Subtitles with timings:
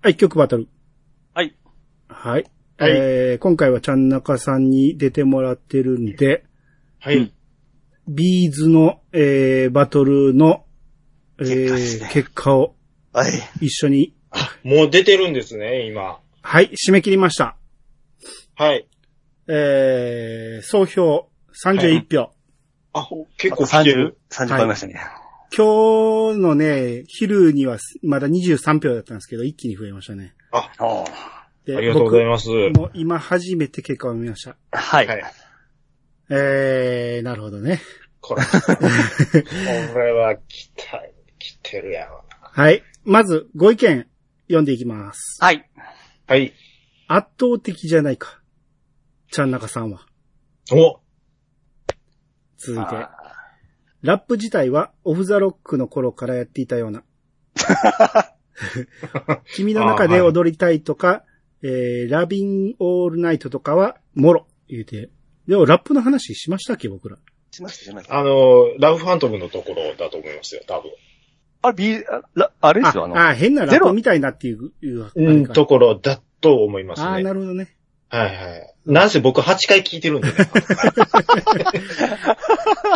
[0.00, 0.68] はい、曲バトル。
[1.34, 1.56] はい。
[2.08, 2.44] はい。
[2.78, 6.44] はいえー、今回はちゃんなかさんに出てもらってるんで、
[7.00, 7.32] はい。
[8.06, 10.64] ビーズの、えー、バトルの、
[11.40, 12.76] えー、結果を
[13.12, 13.32] はい。
[13.60, 14.14] 一緒に、
[14.62, 16.20] もう出てるんですね、今。
[16.42, 17.56] はい、締め切りました。
[18.54, 18.86] はい。
[19.48, 21.28] えー、総票
[21.64, 22.30] 31票。
[22.92, 24.16] あ、結構来てる。
[24.30, 25.00] 30、30超えましたね。
[25.56, 30.34] 今日のね、昼にはまだ23票だったんですけど、一気に増えましたね。
[30.52, 32.48] あ、おーでありがとうございます。
[32.72, 34.56] 僕もう今初めて結果を見ました。
[34.72, 35.06] はい。
[35.06, 35.22] はい。
[36.30, 37.80] えー、なるほどね。
[38.20, 38.42] これ。
[39.92, 41.02] これは来た、
[41.38, 42.82] 来てるやろはい。
[43.04, 44.06] まず、ご意見、
[44.46, 45.38] 読んでいきます。
[45.40, 45.68] はい。
[46.26, 46.54] はい。
[47.06, 48.40] 圧倒的じゃないか。
[49.30, 50.06] ちゃんなかさんは。
[50.72, 51.00] お
[52.58, 53.17] 続いてあ。
[54.02, 57.02] ラップ自体はオフザロックの頃からやっていたような。
[59.54, 61.24] 君の中で踊りたいとか、
[61.62, 65.10] えー、ラビンオールナイトとかは、もろ、言うて。
[65.48, 67.18] でも、ラップの話しましたっけ、僕ら。
[67.50, 68.18] しました、しました。
[68.18, 70.92] あの、ラブファントムのところだと思いますよ、多分。
[71.62, 77.24] あれ、ビー、あらあれですよ、あの、あ、あ変なラップみたいなっていう、いうあうん、ところだと思いますああ、ね。
[77.24, 77.77] なるほどね。
[78.10, 78.74] はいはい。
[78.86, 80.34] なんせ僕8回聞いてるんでね。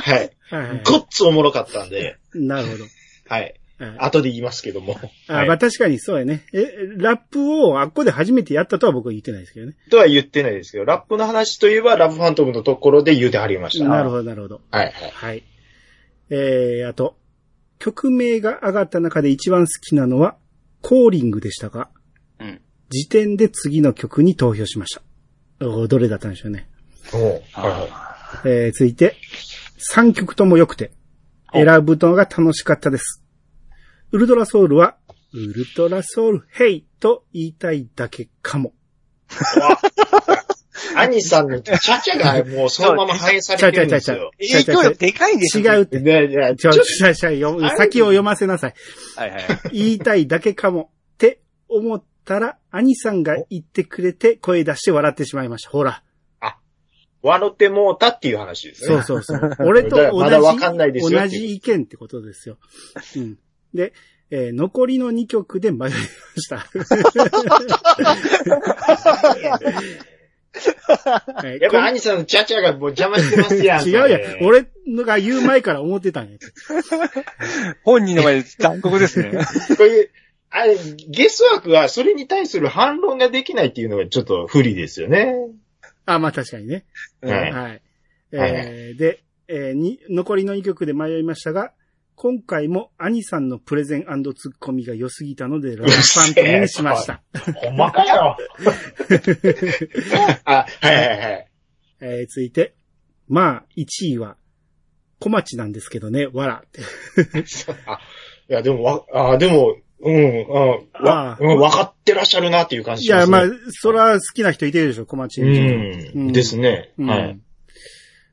[0.02, 0.30] はい。
[0.50, 2.84] はいはいごっつおもろかったんで、なるほど。
[3.28, 3.42] はい。
[3.78, 4.98] はい後で言いますけども。
[5.28, 6.44] あはいまあ確かにそうやね。
[6.52, 6.64] え、
[6.96, 9.74] ラップをあっこで初めてやったとは僕は言ってないですけどね。
[9.90, 13.88] とは言ってないですけど、ラップの話といえば、ラブファントムのところで言うてはりました。
[13.88, 14.60] なるほど、なるほど。
[14.70, 15.10] はいはい。
[15.12, 15.42] はい。
[16.30, 17.16] えー、あと、
[17.78, 20.36] 曲名が上がった中で一番好きなのは、
[20.80, 22.02] コーリングでしたが、うん。
[22.93, 25.03] 時点で次の曲に投票しました。
[25.61, 26.69] どれだったんでしょうね。
[27.15, 29.17] おうはいはあえー、続いて、
[29.95, 30.93] 3曲とも良くて、
[31.55, 33.23] 選ぶのが楽しかったです。
[34.11, 34.97] ウルトラソウルは、
[35.33, 38.75] ウルトラソウルヘイと言いたいだけかも。
[39.31, 39.33] い。
[40.97, 44.31] アニさんのチャチャがもうそのまま反映されてるんですよ。
[44.39, 45.73] ー影響力でかいんですよ。
[45.73, 46.01] 違うって。
[46.01, 48.75] でいやちょ、ちょちょ、先を読ませなさい。
[49.17, 49.42] はいはい。
[49.73, 55.70] 言いたいだけかもって思ったら、兄さんが言ってくれて声出して笑ってしまいました。
[55.70, 56.02] ほら。
[57.24, 59.00] 笑ってもうたっていう話ですね。
[59.02, 59.56] そうそうそう。
[59.64, 62.58] 俺と同まだわかんないでじ、すよ同じ意見ってことですよ。
[63.16, 63.38] うん。
[63.72, 63.92] で、
[64.30, 65.96] えー残りの2曲で迷いま
[66.36, 66.66] した。
[71.34, 73.86] はいやっぱアニさんのチャチャがもう邪魔してますやん。
[73.89, 74.44] 違うやん。
[74.44, 76.39] 俺のが言う前から思ってたんや。
[77.84, 79.30] 本人の前で残酷ですね。
[79.77, 80.10] これ、
[80.55, 80.77] あれ、
[81.08, 85.35] ゲス枠はそれに対する反論ができないっていうのがちょっと不利ですよね。
[86.05, 86.85] あ、まあ確かにね。
[87.23, 87.83] はいはい。
[88.33, 91.73] えーで、えーに、残りの2曲で迷いましたが、
[92.17, 97.23] 今回も兄さんのプレゼンツッコミが良すぎたので、ラブファントムにしました。
[97.57, 98.36] ほんまかよ。
[100.45, 101.48] あ、はいはいはい。
[102.01, 102.74] えー続いて、
[103.29, 104.36] まあ、1位は、
[105.19, 106.83] 小町なんですけどね、わらって。
[107.86, 108.01] あ、
[108.48, 113.55] いや、でも、わ、あ、でも、うん、うん、あわ、うん、分かってらっしゃるなっていう感じいや、しますね。
[113.55, 115.40] まあ、そら好きな人いてるでしょ、小町。
[115.40, 115.45] う
[116.18, 116.92] ん、ですね。
[116.98, 117.40] うんはい。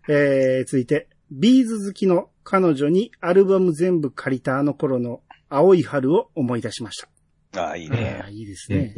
[0.09, 7.01] えー続いて、ビーズ好きの彼女にアルバム全部借りたあの頃の青い春を思い出しまし
[7.53, 7.61] た。
[7.61, 8.93] ああ、いいねいいですうんね。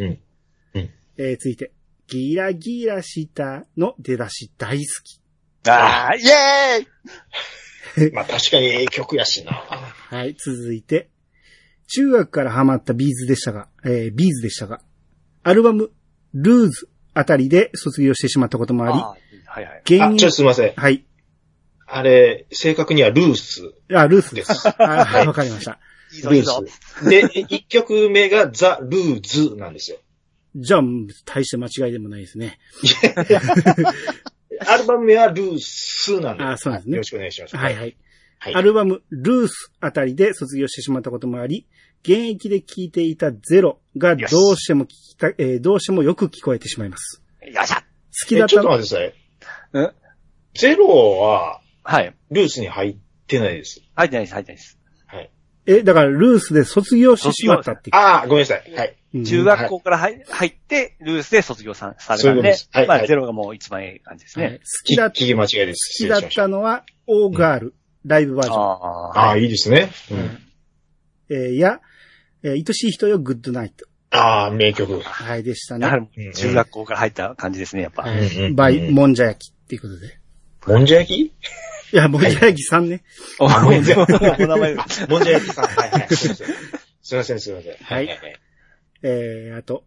[0.74, 0.90] うん。
[1.18, 1.72] えー続いて、
[2.08, 5.20] ギラギラしたの出だし大好き。
[5.70, 9.52] あ あ、イェーイまあ確かにええ曲やしな。
[9.52, 11.10] はい、続いて、
[11.94, 14.82] 中学からハマったビーズでしたが、えービーズでしたが、
[15.44, 15.92] アルバム、
[16.34, 19.84] ルーズあたりで卒業してしまったこともあり、ああはいはい。
[19.86, 20.74] 原あ、ちょっと因、すいません。
[20.76, 21.06] はい。
[21.86, 23.74] あれ、正確にはルース。
[23.94, 24.42] あ、ルースで。
[24.42, 25.80] ですすあはいわかりました。
[26.14, 26.64] いいぞ、ルーいいぞ。
[26.66, 27.10] ス。
[27.10, 27.20] で、
[27.50, 29.98] 一曲目がザ・ルーズなんですよ。
[30.56, 30.82] じゃあ、
[31.26, 32.60] 大して間違いでもないですね。
[34.66, 36.44] アルバム名はルースなんで。
[36.44, 37.58] あそうなんですねよろしくお願いします。
[37.58, 37.98] はいはい。
[38.44, 38.56] はい。
[38.56, 41.68] アルバム、ルースあたりで卒業してしまったこともあり、
[42.02, 47.22] 現役で聴いていたゼロがどうしても聞きた、えーどうしてもよく聞こえてしまいます。
[47.44, 47.84] よっしゃ好
[48.28, 49.84] きだえちょっとったの、待ってください。
[49.84, 49.94] うん
[50.54, 52.16] ゼロは、はい。
[52.32, 52.98] ルースに入っ
[53.28, 53.82] てないです。
[53.96, 54.80] 入ってないです、入ってないです。
[55.06, 55.30] はい。
[55.68, 57.92] え、だからルースで卒業してしまったって。
[57.94, 58.74] ああ、ごめんなさい。
[58.74, 58.98] はい。
[59.14, 64.60] うん中学校から入入って、ルースで卒業さされたんでそういうことです、はいまあ、はいゼロがもう一番いい感じですはいね。
[64.60, 65.98] 好きだ、好聞き間違いです。
[65.98, 67.76] きだったのは、オーガール、
[68.06, 68.56] ライブバージョン。
[68.58, 69.30] あああ。
[69.32, 69.92] あ、いいですね。
[70.12, 70.40] うん。
[71.30, 71.80] えーや、
[72.44, 73.86] えー愛しい人よ、グッドナイト。
[74.10, 75.00] ああ、名曲。
[75.00, 76.10] はい、でしたね。
[76.36, 78.06] 中学校から入った感じですね、やっぱ。
[78.56, 80.20] バイ、もんじゃ焼きっていうことで。
[80.68, 81.22] もんじゃ焼き？
[81.22, 81.32] い
[81.96, 83.04] や、もんじゃ焼きさんね。
[83.40, 83.96] おあごめんなさい
[84.44, 85.66] お名前あもんじゃ焼きさん。
[85.66, 86.16] はいはい。
[86.16, 86.48] すいません。
[87.02, 87.76] すいません、すいません。
[87.78, 88.20] はいはい。
[89.04, 89.86] えー、あと、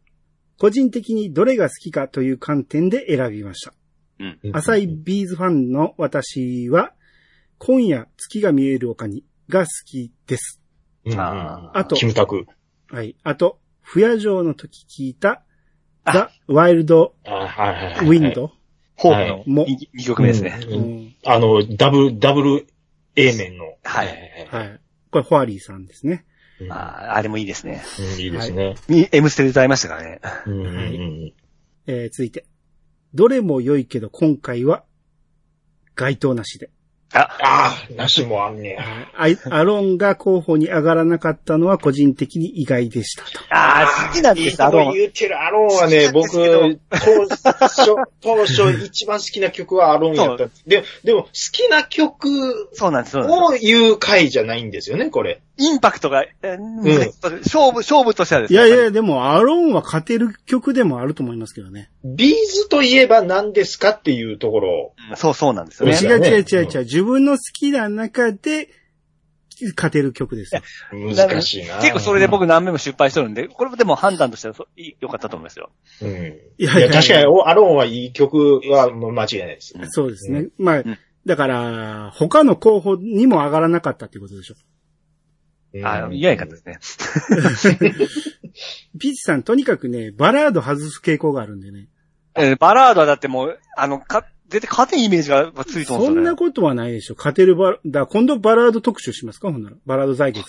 [0.58, 3.75] 個人的にどれが好きかという観点で選びました。
[4.20, 4.38] うん。
[4.55, 6.93] 浅いビーズファンの私は、
[7.66, 10.61] 今夜月が見える丘にが好きです。
[11.06, 12.46] うんうんああとキムタク。
[12.90, 13.16] はい。
[13.22, 15.43] あと、不夜城の時聞いた、
[16.05, 18.06] あザ・ワイルド・あはいはいはい。
[18.06, 18.52] ウィンド。
[18.96, 20.61] ホープのもう2曲目ですね。
[20.69, 22.66] うんうんあの、ダブル、ダブル
[23.16, 23.64] A 面の。
[23.82, 24.08] はい
[24.50, 24.81] はい。
[25.10, 26.26] これ、ホアリーさんですね。
[26.60, 27.82] うんあーあれもいいですね。
[27.99, 28.75] うんいいですね。
[28.88, 30.20] に M ステで歌いましたからね。
[30.46, 31.32] うんうんうん
[31.87, 32.44] えー、続いて。
[33.14, 34.84] どれも良いけど、今回は、
[35.94, 36.70] 該当なしで。
[37.14, 38.84] あ、ああ、なしもあんねや。
[39.16, 43.31] アイアロンが候補に上がらなかったのは個人的に意外でしたと。
[43.50, 46.32] あー好きなんです、いいとこあの、言ってるアロンはね、僕、
[46.90, 47.28] 当
[47.69, 50.49] 初、当初一番好きな曲はアロンやった。
[50.66, 53.19] で、でも好きな曲そうなんです。
[53.19, 55.40] を言う回じゃないんですよね、これ。
[55.56, 57.12] インパクトが、えー
[57.44, 58.67] 勝負、勝負としてはですね。
[58.67, 61.90] いやいや、でも、アロンは勝てる曲でもあると思いますけどね。
[62.05, 64.93] ビーズといえば何ですかっていうところを。
[65.10, 65.94] うんそうそうなんですよね。
[65.94, 66.78] 違うね違う違う違う。
[66.81, 68.68] 自分の好きな中で、
[69.76, 70.62] 勝てる曲ですよ。
[70.92, 71.78] 難しいな。
[71.78, 75.70] 結構それで僕何名も失敗してるんで、これもでも判断としてはそういい良かったと思いますよ。
[76.02, 76.08] うん。
[76.58, 79.74] いいや、確かに、おアロンはいい曲はもう間違いないです。
[79.90, 80.48] そうですね。
[80.58, 84.54] まあん、だから、他の候補にも上がらなかったっていうことでしょ。
[85.82, 86.78] あ嫌いかったで
[87.56, 87.88] すね。
[89.00, 91.88] ピーチさん、とにかくね、バラード外す傾向があるんでね。
[92.36, 96.06] えーバラードはだってもう、あの、か、絶対勝てんイメージがついてますよね。
[96.06, 97.14] そんなことはないでしょ。
[97.17, 99.50] 勝てるバラ、だ今度バラード特集しますか？
[99.50, 99.76] ほんなら。
[99.87, 100.44] バラード採決。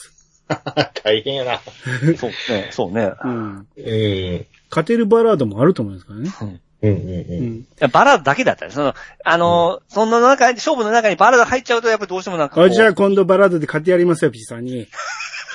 [1.04, 1.62] 大変やな。
[2.18, 3.12] そうね、そうね。
[3.24, 3.68] うん。
[3.78, 4.46] うん。
[4.70, 6.30] 勝てるバラードもあると思いますからね。
[6.40, 7.44] うんうんううん。
[7.54, 7.56] ん。
[7.62, 8.94] いやバラードだけだったら、その、
[9.24, 12.62] あのーそんな中に、勝負の中にバラード入っちゃうと、やっぱりどうしてもなんか。
[12.62, 14.88] あ、じゃあ今度バラードで勝ってやりますよ、ピチさんに。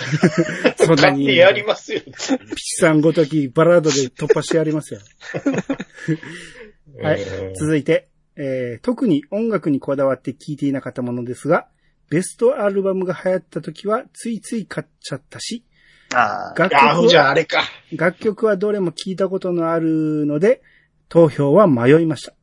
[0.79, 1.19] そんなに。
[1.19, 2.01] 勝ってやりますよ。
[2.01, 2.11] ピ
[2.57, 5.01] チさんごときバラードで突破してやりますよ。
[7.03, 7.55] はいうん。
[7.55, 8.09] 続いて、
[8.43, 11.69] えー特に音楽にこだわって聴いていなかったものですが、
[12.09, 15.65] ベストアルバムが流行った時はついつい買っちゃったし、
[16.15, 17.63] あー楽曲はゃあれか。
[17.95, 20.63] 楽曲はどれも聞いたことのあるので、
[21.11, 22.35] 投票は迷いました。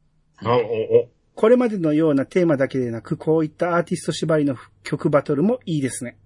[0.44, 6.18] あおおこれまでのようなテーマだけでなく、こういったアーティスト縛りの曲バトルもいいですね。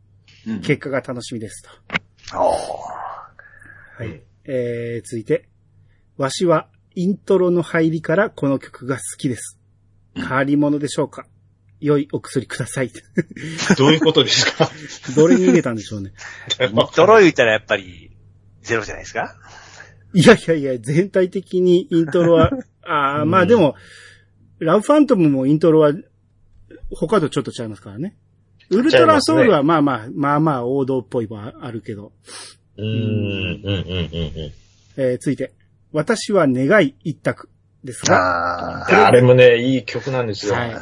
[0.47, 2.37] うん結果が楽しみですと。
[2.37, 4.07] はい。
[4.07, 5.47] うんえー、続いて、
[6.17, 9.60] わしはイントロの入りからこの曲が好きです。
[10.15, 11.25] 変わり者でしょうか？
[11.79, 12.91] 良いお薬ください。
[13.77, 14.69] どういうことですか？
[15.15, 16.11] どれに入れたんでしょうね。
[16.95, 18.11] ドロイ言ったらやっぱり、
[18.61, 19.35] ゼロじゃないですか？
[20.13, 22.51] いやいやいや、全体的にイントロは、
[22.83, 23.75] ああ、うんまあでも、
[24.59, 25.93] ラブファントムもイントロは、
[26.91, 28.15] 他とちょっと違いますからね。
[28.69, 32.11] ウルトラソウルはまあまあ、まあまあ王道っぽいはあるけど。
[32.77, 32.99] うん、うん、うん、
[33.63, 34.53] うん。
[34.97, 35.53] えー、続いて、
[35.91, 37.49] 私は願い一択
[37.83, 40.53] ですが、ああれもね、いい曲なんですよ。
[40.53, 40.81] はいあ。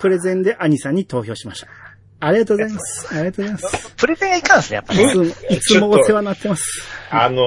[0.00, 1.68] プレゼンでアニさんに投票しました。
[2.20, 3.14] ありがとうございます。
[3.14, 3.94] ありがとうございます。
[3.96, 5.04] プレゼンがいかんですね、やっぱり。
[5.04, 5.30] いつも、い
[5.60, 6.82] つもお世話になってます。
[7.10, 7.42] あの、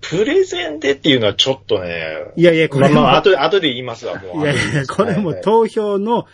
[0.00, 4.42] プレゼンでっていうのはちょっとね、いやいや、これも、まあまあ、後で、後で言いますわ、もう。
[4.42, 6.26] いやいや、これもはい投票の、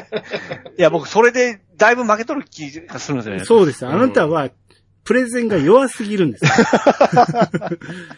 [0.78, 3.44] いや、僕、それで、だいぶ負け取る気がするんですよね。
[3.44, 3.90] そうですよ。
[3.90, 4.48] あなたは、
[5.06, 6.50] プレゼンが弱すぎるんですよ。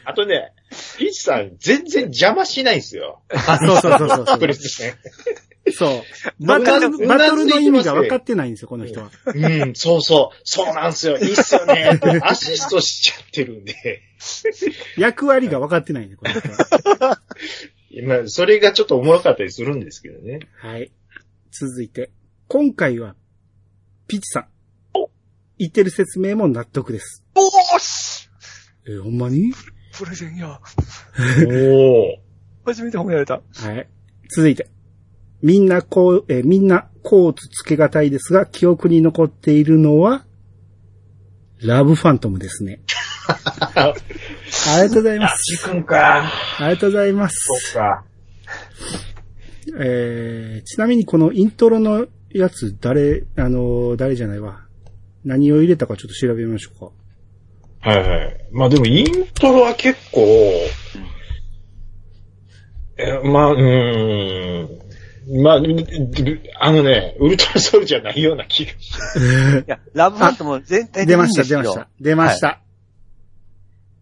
[0.05, 0.53] あとね、
[0.97, 3.21] ピーチさん全然邪魔しないんですよ。
[3.29, 4.95] あ、そうそうそうそうそうプレゼン。
[5.73, 6.03] そう。
[6.47, 9.11] バトル、バトルの意味が分かってないんですよ、この人は。
[9.27, 10.41] うん、そうそう。
[10.45, 11.19] そうなんですよ。
[11.19, 12.01] いいっすよね。
[12.25, 13.75] アシストしちゃってるんで。
[14.97, 17.21] 役割が分かってないんで、この人は。
[17.91, 20.41] 今、それがちょっとおもろかったりするんですけどね。
[20.57, 20.91] はい。
[21.51, 22.11] 続いて、
[22.47, 23.15] 今回は、
[24.07, 24.58] ピチさん。
[25.59, 27.25] 言ってる説明も納得です。
[27.35, 28.29] おーし
[28.87, 29.53] えーほんまに？
[29.99, 30.61] プレゼンや。
[31.19, 32.19] おー。
[32.65, 33.35] 初めて褒められた。
[33.35, 33.41] は
[33.75, 33.89] い。
[34.35, 34.69] 続いて。
[35.43, 40.25] みんなこう、えーみんなコーツつけがたいですが、記憶に残っているのは、
[41.61, 42.81] ラブファントムですね。
[43.67, 43.93] あ
[44.83, 45.57] りがとうございます。
[45.57, 46.31] ジ君か。
[46.59, 47.35] ありがとうございます。
[47.47, 48.05] そうか。
[49.81, 54.68] えー、ちなみにこのイントロのやつ、誰、あのー誰じゃないわ。
[55.25, 57.91] 何を入れたかちょっと調べましょうか。
[57.91, 58.47] はいはい。
[58.51, 60.21] まあでもイントロは結構、
[62.99, 64.79] え、まあ、うーん。
[65.43, 65.55] まあ、
[66.61, 71.89] あのね、ウルトラソウルじゃないような気がしいや、ラブファントも全体的に出ました、出ました。
[72.01, 72.61] 出ました。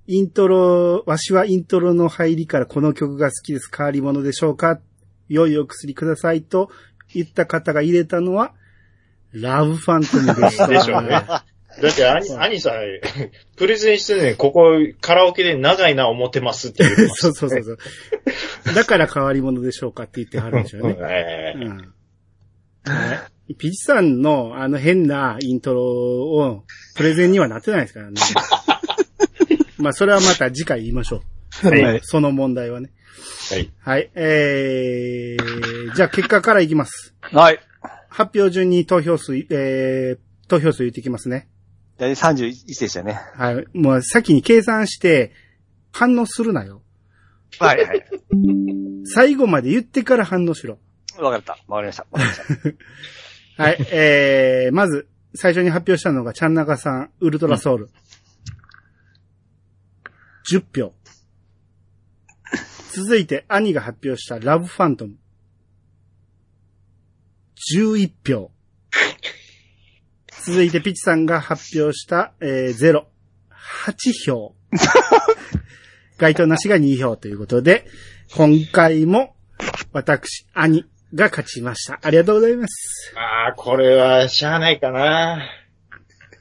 [0.06, 3.68] イントロ、わしはイントロの入りからこの曲が好きです。
[3.76, 4.80] 変わり者でしょうか？
[5.28, 6.70] 良いお薬くださいと
[7.12, 8.54] 言った方が入れたのは、
[9.40, 10.66] ラブファントムでした。
[10.66, 12.74] でしょうねだって、兄、兄さん、
[13.56, 18.74] プレゼンしてね、ここ、カラオケで長いな思ってますって言ってま そうそうそうそう。
[18.74, 20.96] だから変わり者でしょうかって言ってはるんでしょうね。
[21.04, 21.76] ええうん。
[21.78, 21.84] は
[23.14, 26.64] いピチさんのあの変なイントロを
[26.96, 28.20] プレゼンにはなってないですからね。
[29.78, 31.22] まあそれはまた次回言いましょ
[31.62, 31.68] う。
[31.68, 32.00] はいはい。
[32.02, 32.90] その問題はね。
[33.50, 33.70] はい。
[33.78, 34.10] はい。
[34.16, 37.14] えー、じゃあ結果からいきます。
[37.20, 37.60] はい。
[38.16, 40.18] 発表順に投票数、えー、
[40.48, 41.50] 投票数言ってきますね。
[41.98, 43.20] 大体31でしたね。
[43.34, 43.66] はい。
[43.74, 45.32] もう先に計算して
[45.92, 46.80] 反応するなよ。
[47.58, 48.02] はいはい。
[49.04, 50.78] 最後まで言ってから反応しろ。
[51.18, 51.58] わかった。
[51.68, 52.06] わかりました。
[52.10, 52.76] わかりまし
[53.56, 53.62] た。
[53.64, 53.86] はい。
[53.92, 57.90] えー、まず、最初に発表したのが、ちゃんなかさん、ウルトラソウル。
[60.50, 60.94] 10票。
[62.92, 65.16] 続いて、兄が発表したラブファントム。
[67.56, 68.50] 11票。
[70.44, 73.08] 続いて、ピチさんが発表した、えー、ゼロ。
[73.50, 73.94] 8
[74.26, 74.54] 票。
[76.18, 77.86] 該当なしが2票ということで、
[78.34, 79.34] 今回も、
[79.92, 80.84] 私、兄
[81.14, 81.98] が勝ちました。
[82.02, 83.12] ありがとうございます。
[83.16, 85.50] ああ、これは、しゃあないかな。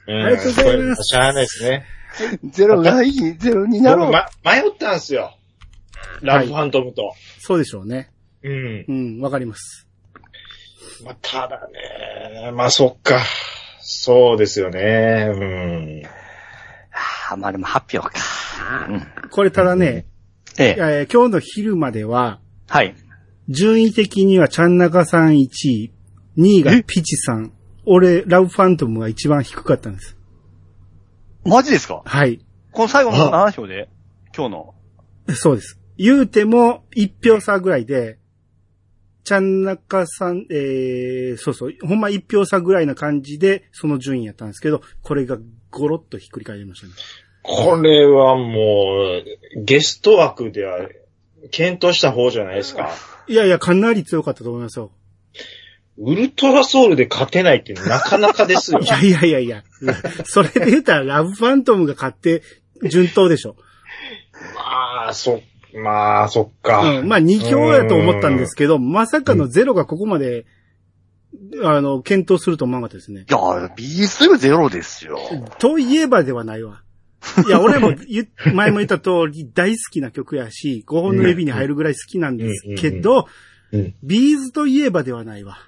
[0.06, 1.84] うんありがとうございますしゃあないですね。
[2.44, 4.06] ゼロがいい、ゼロになろう。
[4.06, 5.36] 僕ま、迷ったんですよ。
[6.22, 7.14] ラブファントムと。
[7.40, 8.10] そうでしょうね。
[8.42, 8.84] うん。
[8.88, 9.85] うん、わかります。
[11.04, 13.20] まあ、ただね、まあ、そっか。
[13.80, 15.28] そうですよね。
[15.32, 16.02] うん。
[17.30, 18.20] ああ、まあでも発表か。
[18.88, 19.06] うん。
[19.30, 20.06] これただね、
[20.58, 20.76] ええ。
[20.78, 22.94] えー今日の昼までは、はい。
[23.48, 25.92] 順位的にはちゃんなかさん1位、
[26.36, 27.52] 2位がピチさん、
[27.84, 30.16] 俺、ラブファントムが一番低かったんです。
[31.44, 32.02] マジですか？
[32.04, 32.40] はい。
[32.72, 33.88] この最後の7票で、
[34.36, 34.74] 今日の。
[35.34, 35.78] そうです。
[35.96, 38.18] 言うても、1票差ぐらいで、
[39.26, 45.36] ちゃんなかさん、えー、そうそう、ほんま1票差ぐらいな感じで、その順位やったんですけど、これが
[45.72, 46.92] ゴロッとひっくり返りましたね。
[47.42, 49.20] これはも
[49.56, 50.88] う、ゲスト枠では、
[51.50, 52.92] 検討した方じゃないですか。
[53.26, 54.92] いやいや、かなり強かったと思いますよ。
[55.98, 58.86] ウルトラソウルで勝てないってなかなかですよ い。
[58.86, 59.64] やいやいやいや、
[60.24, 62.42] それで言ったらラブファントムが勝って
[62.88, 63.56] 順当でしょ。
[64.54, 65.42] まあ、そ、
[65.76, 66.98] まあ、そっか。
[67.00, 67.08] うん。
[67.08, 70.46] まあ2票やと思ったんですけど、まさかのゼロがここまで、
[71.62, 73.26] あの、健闘すると思わなかったですね。
[73.28, 75.18] いや、 B'zとゼロですよ。
[75.58, 76.82] といえばではないわ。
[77.46, 83.28] いや、 俺も言っ、前も言った通り大好きな曲やし、5本の指に入るぐらい好きなんですけど、
[83.72, 83.94] うん。
[84.02, 85.58] B'zといえばではないわ。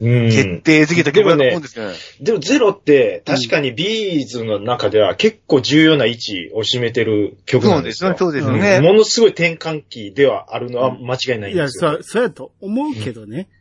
[0.00, 0.30] うん。
[0.30, 1.94] 決定づけた曲だと思うんですけどね。
[2.20, 7.78] でもゼロって、確かに B'zの中では結構重要な位置を占めてる曲そなでよ。
[7.78, 8.80] うんですすよ、そうですようんね。
[8.80, 11.92] ものすごい転換期ではあるのは間違いないいや、んですよ。
[11.92, 13.48] そう、そうやと思うけどね。
[13.50, 13.58] うん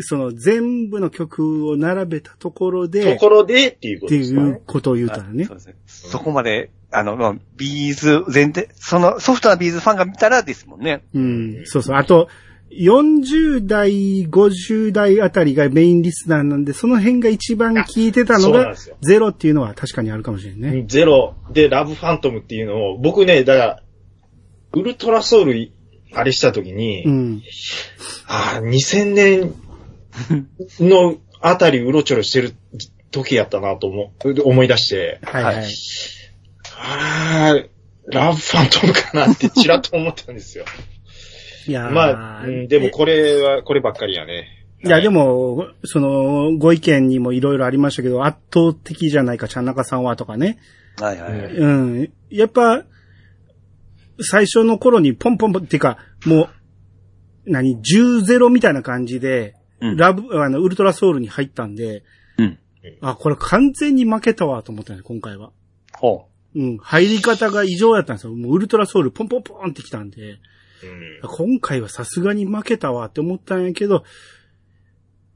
[0.00, 4.62] その全部の曲を並べたところとで、ころでっていうこっていとですかねう。
[4.66, 5.56] ことを言うたらねそう。
[5.56, 5.74] ですね。
[5.86, 11.04] そこまで、あの、まあ、ビーズ全体、そのソフトなビーズファンが見たらですもんね。
[11.14, 11.96] うん、そうそう。
[11.96, 12.28] あと、
[12.70, 20.84] 40代、50代あたりがメインリスナーなんで、その辺が一番聞いてたのがゼロっていうのは確かにあるかもしれんね。
[20.86, 23.82] ゼロでラブファントムっていうのを、僕ね、だから、
[24.72, 25.72] ウルトラソウル、
[26.12, 27.42] あれした時に、うん。
[28.26, 29.54] ああ、2000年
[30.80, 32.54] のあたりうろちょろしてる
[33.10, 35.56] 時やったなと思う、思い出して、はいはい。
[35.56, 35.66] はい
[36.80, 37.68] ああ、
[38.06, 40.64] ラブファントムかなってちらっと思ったんですよ。
[41.68, 44.48] いやーまあ、うんでもこれは、こればっかりやね。
[44.82, 50.58] いや、でも、も、その、ご意見にもいろいろありましたけど、圧倒的じゃないか、ちゃんなかさんはとかね。
[50.98, 51.52] はいはいはい。
[51.52, 52.12] うん。
[52.30, 52.84] やっぱ、
[54.20, 56.48] 最初の頃にポンポンポンっていうか、もう、
[57.44, 62.02] 何、10ゼロみたいな感じで、うんラブ、あの、ウルトラソウルに入ったんで、
[62.38, 62.58] うん。
[63.00, 65.50] あ、これ完全に負けたわと思ったね、今回は。
[65.92, 66.78] ほうん。
[66.78, 68.34] 入り方が異常やったんですよ。
[68.34, 70.38] もうウルトラソウルポンポンポンってきたんで、
[70.82, 74.04] うん今回はさすがに負けたわって思ったんやけど、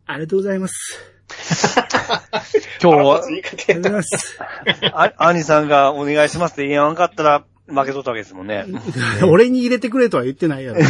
[0.06, 0.98] ありがとうございます。
[1.08, 1.12] う。
[2.82, 4.38] 今日はありがとうございます。
[4.92, 8.66] あ、兄さんがお願いしますって言わんかったら負けとったわけですもんね。
[9.28, 10.80] 俺に入れてくれとは言ってないやろ。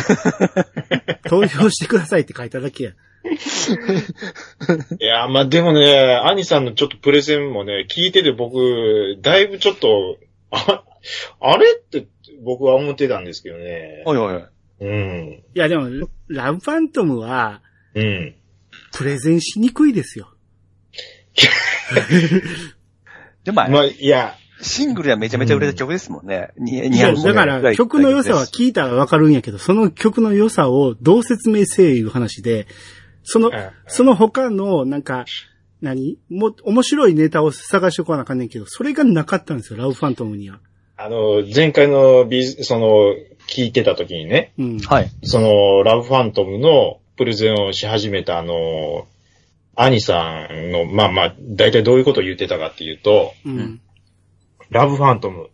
[1.29, 2.91] 投票してくださいって書いただけや。
[4.99, 10.19] いや、まあでもね、兄さんのちょっとプレゼンもね、聞いてて僕、だいぶちょっと、
[10.51, 10.83] あ、
[11.41, 12.07] あれって
[12.43, 14.03] 僕は思ってたんですけどね。
[14.05, 14.45] おいおい。
[14.81, 15.43] うん。
[15.55, 15.89] いやでも、
[16.29, 17.63] ラブファントムは、
[17.95, 18.35] うん。
[18.93, 20.29] プレゼンしにくいですよ。
[23.45, 26.51] でも、まあ、いや、シングルではめちゃめちゃ売れた曲ですもんね。
[26.57, 32.67] にいや、200だから、曲の良さは聞いたらわかるんやけど、その曲の良さをどう説明せえいう話で、
[33.25, 35.25] そのうん、その他の、なんか、
[35.81, 36.19] 何？
[36.29, 40.61] もう、面白いネタを探してこなあかんねんけど、それがなかったんですよ、ラブファントムには。
[40.97, 43.15] あの、前回のビズ、その、
[43.49, 44.79] 聞いてた時にね、うん。
[44.79, 45.11] はい。
[45.25, 49.07] その、ラブファントムのプレゼンをし始めたあの、
[49.75, 53.81] 兄さんの、まあまあ、大体どういうことを言ってたかっていうと、うん。
[54.71, 55.51] ラブファントム、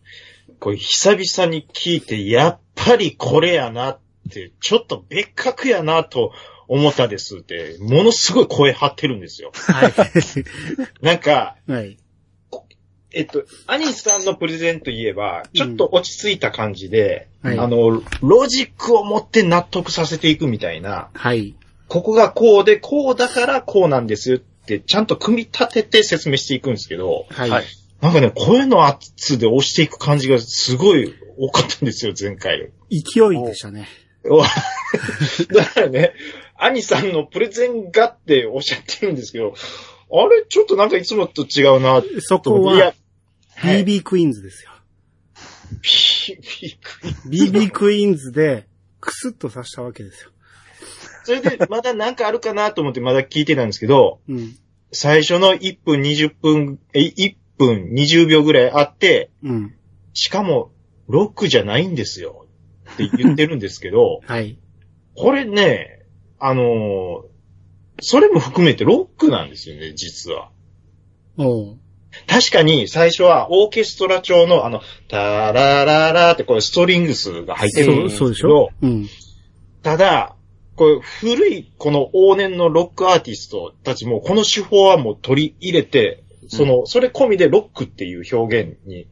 [0.61, 6.33] これ久々に聞いて、やっぱりこれやなって、ちょっと別格やなと
[6.69, 9.53] 思ったですって、ものすごい声張ってるんですよ。
[9.55, 9.93] はい。
[11.01, 11.97] なんか、はい。
[13.13, 21.55] えっと、アニさんのプレゼンといえば、ちょっと落ち着いた感じで、はいあの、ロジックを持って納得させていくみたいな、はい。
[21.89, 27.51] ここがこうで、こうだからこうなんですよって、ちゃんと組み立てて説明していくんですけど、はい。
[27.51, 27.65] はい
[28.01, 32.71] なんかね、声の圧で押していく感じがすごい多かったんですよ、前回。
[32.91, 32.97] 勢
[33.35, 33.89] いでしたね。
[34.25, 34.43] お
[35.53, 36.13] だからね、
[36.57, 39.55] アニさんのプレゼンがっておっしゃってるんですけど、
[40.11, 42.95] あれちょっとなんかいつもと違うな、そこは、、
[43.59, 44.71] はい BB クイーンズですよ。
[45.83, 46.43] ピー
[47.29, 48.67] ピー BB クイーンズで、
[49.01, 50.31] クスッとさしたわけですよ。
[51.25, 54.57] それで、まだなんかあるかなと思ってまだ聞いてたんですけど、うん。
[54.93, 59.75] 最初の1分20分、え、1分20秒ぐらいあって、うん。
[60.15, 60.73] しかも、
[61.09, 62.47] ロックじゃないんですよ。
[62.95, 64.59] って言ってるんですけど、 はい。
[65.15, 66.07] これね、
[66.39, 67.29] あのー
[68.01, 70.51] それも含めてロックなんですよね、実は。
[72.27, 78.71] 確かに最初はオーケストラ調のあの、タラララってこれストリングスが入ってるんですけど、そうでしょ？
[78.83, 79.09] うん。
[79.83, 80.35] ただ、
[80.77, 89.07] これ古いこの往年のロックアーティストたちもこの手法はもう取り入れて、その、それ込みでロックっていう表現に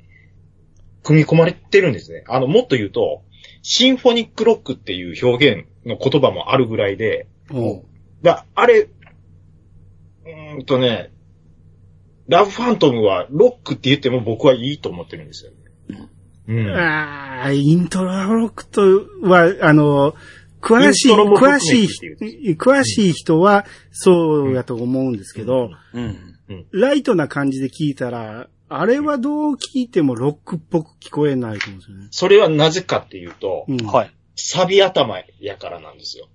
[1.03, 2.25] 組み込まれてるんですね。
[2.29, 3.23] あの、もっと言うと、
[3.63, 7.85] シンフォニックロックっていう表現の言葉もあるぐらいで、おう。
[8.23, 11.11] だ、あれ、うーんとね、
[12.29, 16.09] ラブファントムはロックって言っても僕はいいと思ってるんですよね。
[16.49, 16.77] うん。
[16.77, 18.81] ああ、イントロロックと
[19.23, 20.15] は、あの、
[20.61, 26.37] 詳しい、詳しい詳しい人はそうやと思うんですけど、うん。
[26.73, 32.09] ライトな感じで聞いたら、あれはどう聞いてもロックっぽく聞こえないと思うんですよね。
[32.11, 33.87] それはなぜかっていうと、うん。
[33.87, 34.11] はい。
[34.35, 36.29] サビ頭やからなんですよ。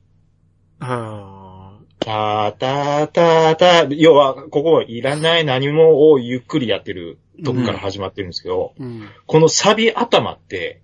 [0.80, 1.71] あ
[2.02, 8.84] たたたた、要は、ここはいらない何もをゆっくりやってるとこから始まってるんですけど、あ。
[8.84, 9.08] うん。
[9.28, 10.82] このサビ頭って、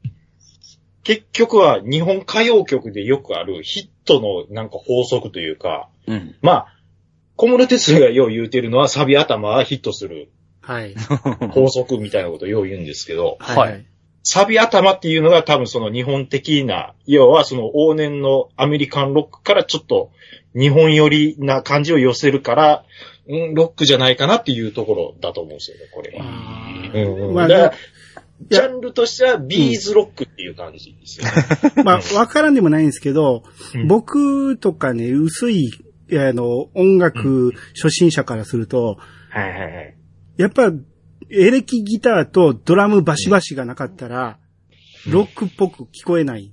[1.03, 6.35] 結局は日本歌謡曲でよくあるヒットのなんか法則というか、うん。
[6.41, 6.67] まあ、
[7.35, 10.29] 小室哲也がよう言うてるのはサビ頭はヒットする
[10.61, 10.95] はい。
[11.51, 13.85] 法則みたいなことをよう言うんですけど、はい。
[14.29, 20.11] サビ頭っていうのが多分その日本的な、要はその往年のアメリカンロックからちょっと
[20.53, 22.83] 日本寄りな感じを寄せるから、
[23.29, 26.25] うん、ロックじゃないかなっていうところだと思うんですよね、これは。
[26.25, 27.35] あうんうん。
[27.35, 27.71] まあだ
[28.49, 31.31] ジャンルとしてはビーズロックっていう感じですよね。
[31.77, 35.71] ーまあ、わからんでもないんですけど、うん僕とかね、薄い、
[36.11, 38.97] あの、音楽初心者からすると、
[39.29, 39.95] はいはいはい。
[40.35, 40.73] やっぱ、
[41.29, 44.37] エレキギターとドラムバシバシがなかったら、
[45.07, 46.51] ロックっぽく聞こえない。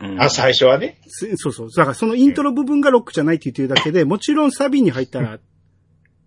[0.00, 1.00] うんあ、最初はね。
[1.06, 1.70] すそうそう。
[1.74, 5.38] だからそのイントロ部分がロックじゃないって言ってるだけで、もちろんサビに入ったら、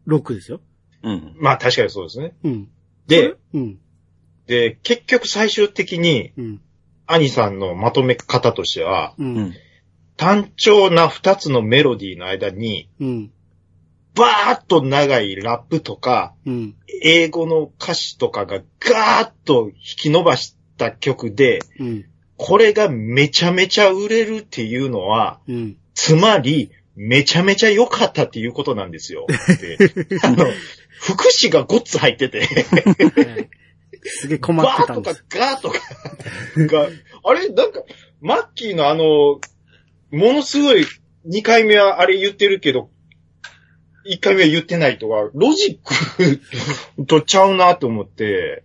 [0.05, 0.61] ロックですよ。
[1.03, 1.35] うん。
[1.39, 2.33] まあ確かにそうですね。
[2.43, 2.69] うん。
[3.07, 3.79] で、うん。
[4.47, 6.61] で、結局最終的に、うん。
[7.05, 9.23] 兄さんのまとめ方としては、う。
[9.23, 9.53] うんん。
[10.17, 13.31] 単調な二つのメロディーの間に、うん。
[14.15, 16.75] バーッと長いラップとか、うん。
[17.03, 22.05] 英語の歌詞とかがガーッと引き伸ばした曲で、うん。
[22.37, 25.77] これがめちゃめちゃ売れるっていうのは、うん。
[25.93, 29.25] つまり、めちゃめちゃ良かったっていうことなんですよ。
[29.27, 29.77] で
[30.21, 30.45] あの、
[30.99, 33.49] 副詞がごっつ入ってて、はい
[34.03, 35.25] すげえ困バってたーとかんです。
[35.29, 35.79] ガーとか
[36.57, 36.87] が、
[37.23, 37.83] あれなんか、
[38.21, 39.39] マッキーのあの、
[40.11, 40.85] ものすごい、
[41.27, 42.89] 2回目はあれ言ってるけど、
[44.09, 48.63] 1回目は言ってないとか、ロジックとちゃうなと思って、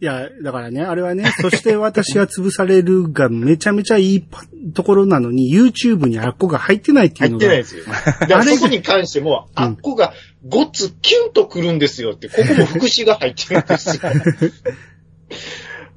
[0.00, 4.42] いや、だからね、あれはね、 そして私は潰されるがめちゃめちゃいいパ
[4.74, 7.94] ところなのに、YouTube にあっこが入ってないっていうのが入ってないで、すよ。
[8.20, 10.12] だからそこに関しても、うんあっこが
[10.48, 14.02] ごっつキュンとくるんですよって、ここも副詞が入ってるんですよ。
[14.02, 14.20] だか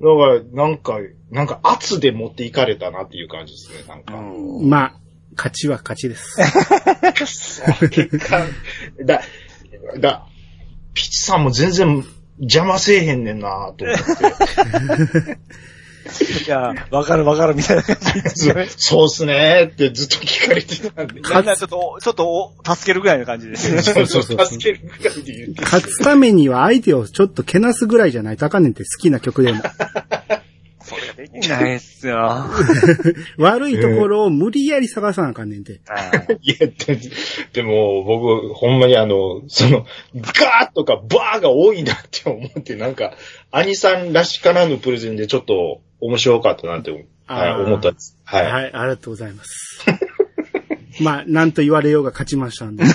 [0.04, 1.00] ら、なんか、
[1.32, 4.14] なんか圧で持っていかれたなっていう感じですね、なんか。
[4.62, 5.00] まあ、
[5.36, 6.38] 勝ちは勝ちです。
[7.90, 8.46] 結果、
[9.04, 9.22] だ、
[10.00, 10.28] だ、
[10.94, 12.06] ピッチさんも全然
[12.40, 15.38] 邪魔せえへんねんなと思って。
[16.46, 17.98] いや、わかるわかるみたいな感
[18.36, 18.70] じで。
[18.78, 21.20] そうっすねーってずっと聞かれてたんで。
[21.22, 23.82] なんならちょっと、ちょっとお、助けるぐらいの感じですね。
[23.84, 25.62] そうそうそうそう助けるぐらいで言って。
[25.62, 29.62] 勝つためには相手をちょっとけなすぐらいじゃないとあかんねんって好きな曲でも。
[31.16, 32.46] できないっすよ。
[33.38, 35.82] 悪いところを無理やり探さなあかんねんて。
[36.42, 37.00] いや、で
[37.54, 43.14] でも、僕、ほんまにあの、その、ガーとかバーが多いなって思って、なんか、
[43.52, 48.18] 兄さんらしからぬプレゼンでちょっと面白かったなって、はい、ったんです。
[48.24, 48.38] は。
[48.38, 49.86] はいい、ありがとうございます。
[51.02, 52.84] まあ、なんと言われようが勝ちましたんで。
[52.84, 52.94] い や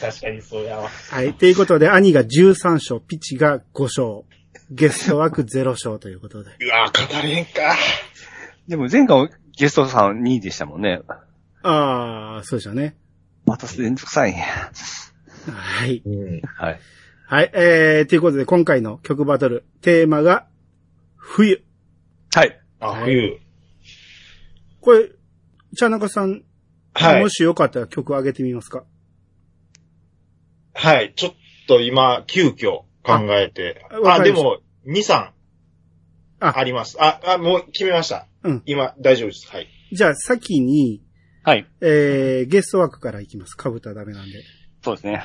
[0.00, 0.88] 確かにそうやわ。
[1.10, 1.34] はい。
[1.34, 4.22] ということで、兄が13勝、ピチが5勝、
[4.70, 6.50] ゲスト枠0勝ということで。
[6.60, 7.76] うわ語れへんか。
[8.66, 11.00] でも前回ゲストさん2位でしたもんね。
[11.62, 12.96] ああ、そうでしたね。
[13.46, 14.44] また連続さんや。
[15.52, 16.02] はい。
[16.04, 16.40] うん。
[16.40, 16.80] はい。
[17.26, 17.50] はい。
[17.54, 20.46] えー、ということで、今回の曲バトル、テーマが、
[21.16, 21.62] 冬。
[22.34, 22.60] はい。
[22.80, 23.40] あ、はい冬。
[24.80, 25.10] これ、
[25.76, 26.42] 茶中さん、
[26.94, 27.28] はいも。
[27.28, 28.84] しよかったら曲上げてみますか？
[30.74, 31.12] はい。
[31.16, 31.34] ちょっ
[31.66, 33.84] と今、急遽考えて。
[34.04, 35.30] あ、あでも、2、3
[36.40, 36.96] ああります。
[37.00, 38.26] あ、あ、もう決めました。
[38.42, 38.62] うん。
[38.66, 39.48] 今、大丈夫です。
[39.50, 39.68] はい。
[39.92, 41.02] じゃあ、先に、
[41.42, 41.66] はい。
[41.80, 43.54] えー、ゲスト枠からいきます。
[43.54, 44.42] かぶったらダメなんで。
[44.82, 45.24] そうですね。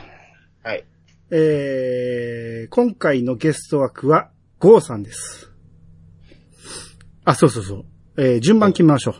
[0.63, 0.85] はい。
[1.31, 5.51] えー、今回のゲスト枠は、ゴーさんです。
[7.23, 7.85] あ、そうそうそう。
[8.17, 9.15] えー、順番決めましょ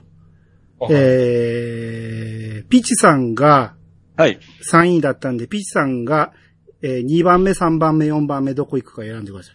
[0.82, 0.94] う。
[0.94, 3.76] えー、ピチさんが
[4.20, 4.38] はい。
[4.70, 6.34] 3位だったんで、ピチさんが、
[6.82, 9.52] えー、2番目、3番目、4番目、どこ行くか選んでくださ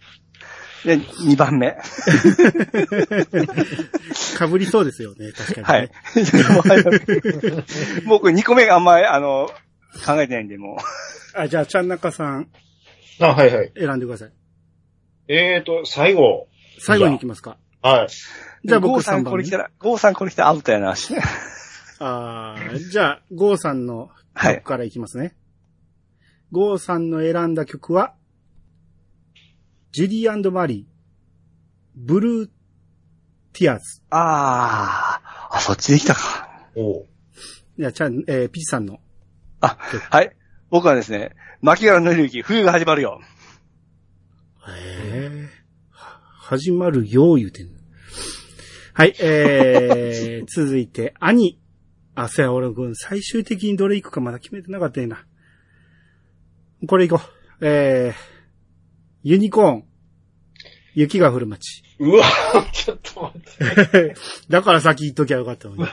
[0.85, 1.69] で、2番目。
[1.69, 1.71] い。
[4.37, 5.89] かぶりそうですよね、確かに、はね。
[8.03, 8.05] い。
[8.07, 9.49] 僕2個目あんまり、あの、
[10.05, 10.77] 考えてないんで、も
[11.35, 11.39] う。
[11.39, 12.49] あ、じゃあ、ちゃんなかさん
[13.19, 13.71] あ、はいはい。
[13.77, 14.31] 選んでください。
[15.27, 16.47] えーと、最後。
[16.79, 17.57] 最後に行きますか。
[17.81, 18.07] はい。
[18.67, 19.51] じゃあ僕ゴーさ3番目んこれ来。
[19.51, 20.95] たら、ゴーさんこれ来たらアウトやな。
[21.99, 25.35] あーじゃあ、ゴーさんのはい曲からいきますね。
[26.51, 28.13] ゴーさんの選んだ曲は、
[29.91, 30.85] ジュリーマリー、
[31.95, 32.49] ブルー
[33.53, 34.01] ティアーズ。
[34.09, 36.49] あー、あ、そっちで来たか。
[36.75, 37.05] おう
[37.77, 38.99] いや、ちゃん、えー、ピチさんの。
[39.61, 39.77] あ、
[40.11, 40.35] はい。
[40.69, 43.21] 僕はですね、牧原のりゆき、冬が始まるよ。
[44.67, 45.49] へえ。
[46.47, 47.73] 始まるよう言うてんの。
[48.93, 51.59] はい、えー、 続いて、兄。
[52.15, 55.25] あ、そうや、俺君、最終的にどれ行くかまだ決めてなかったよな。
[56.87, 57.23] これ行こ
[57.61, 57.65] う。
[57.65, 58.13] えー、
[59.23, 59.83] ユニコーン。
[60.95, 61.83] 雪が降る街。
[61.99, 62.25] うわ
[62.71, 64.15] ちょっと待って。
[64.49, 65.83] だから先言っときゃよかったのに。
[65.83, 65.87] び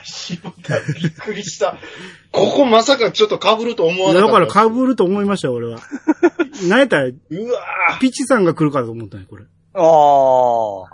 [1.08, 1.76] っくりした。
[2.30, 4.52] ここまさかちょっと被ると思わなだかった。
[4.52, 5.80] から被ると思いましたよ、俺は。
[6.68, 9.44] なんやったら、うわピチさんが来るからと思ったね、これ。
[9.74, 10.86] あー。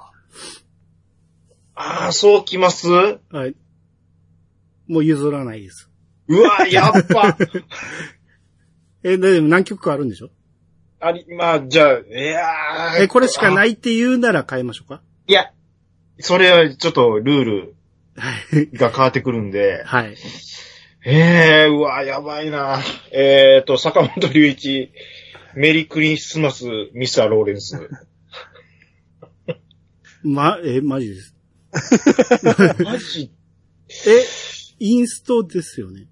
[1.75, 2.89] ああ、そうきます？
[2.89, 3.55] うはい。
[4.87, 5.91] もう譲らないです。
[6.29, 7.37] わやっぱ。
[9.03, 10.31] え、でも何曲かあるんでしょ？
[11.01, 15.01] あり、まあ、じゃあ、いやーえ、これしかないって言うなら変えましょうか？
[15.29, 15.53] いや、
[16.19, 17.75] それはちょっとルール
[18.17, 18.67] はい。
[18.77, 19.83] が変わってくるんで。
[19.85, 20.17] はい。
[21.05, 22.81] ええー、うわやばいな。
[23.13, 24.91] えーと、坂本龍一、
[25.55, 27.79] メリークリスマス、ミスターローレンス。
[30.25, 31.37] ま、え、マジです。
[32.85, 33.31] マジ？
[34.07, 34.25] え、
[34.81, 36.07] インストですよね。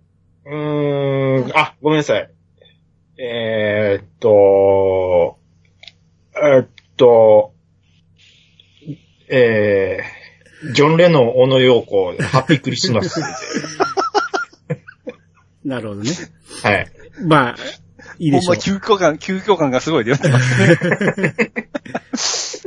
[0.44, 2.30] うーん、あ、ごめんなさい。
[3.18, 5.38] えーっと、
[6.34, 7.54] えーっと、
[9.28, 13.20] えー、ジョン・レノン、小野洋子、ハッピークリスマス。
[15.64, 16.10] なるほどね。
[16.62, 16.86] はい。
[17.24, 17.56] まあ、
[18.18, 18.62] いいでしょうほんま。
[18.62, 20.38] 急遽感、急遽感がすごい出てま
[22.14, 22.62] す。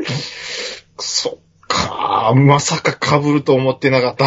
[0.98, 1.34] そっ
[1.68, 4.26] かまさか被ると思ってなかった。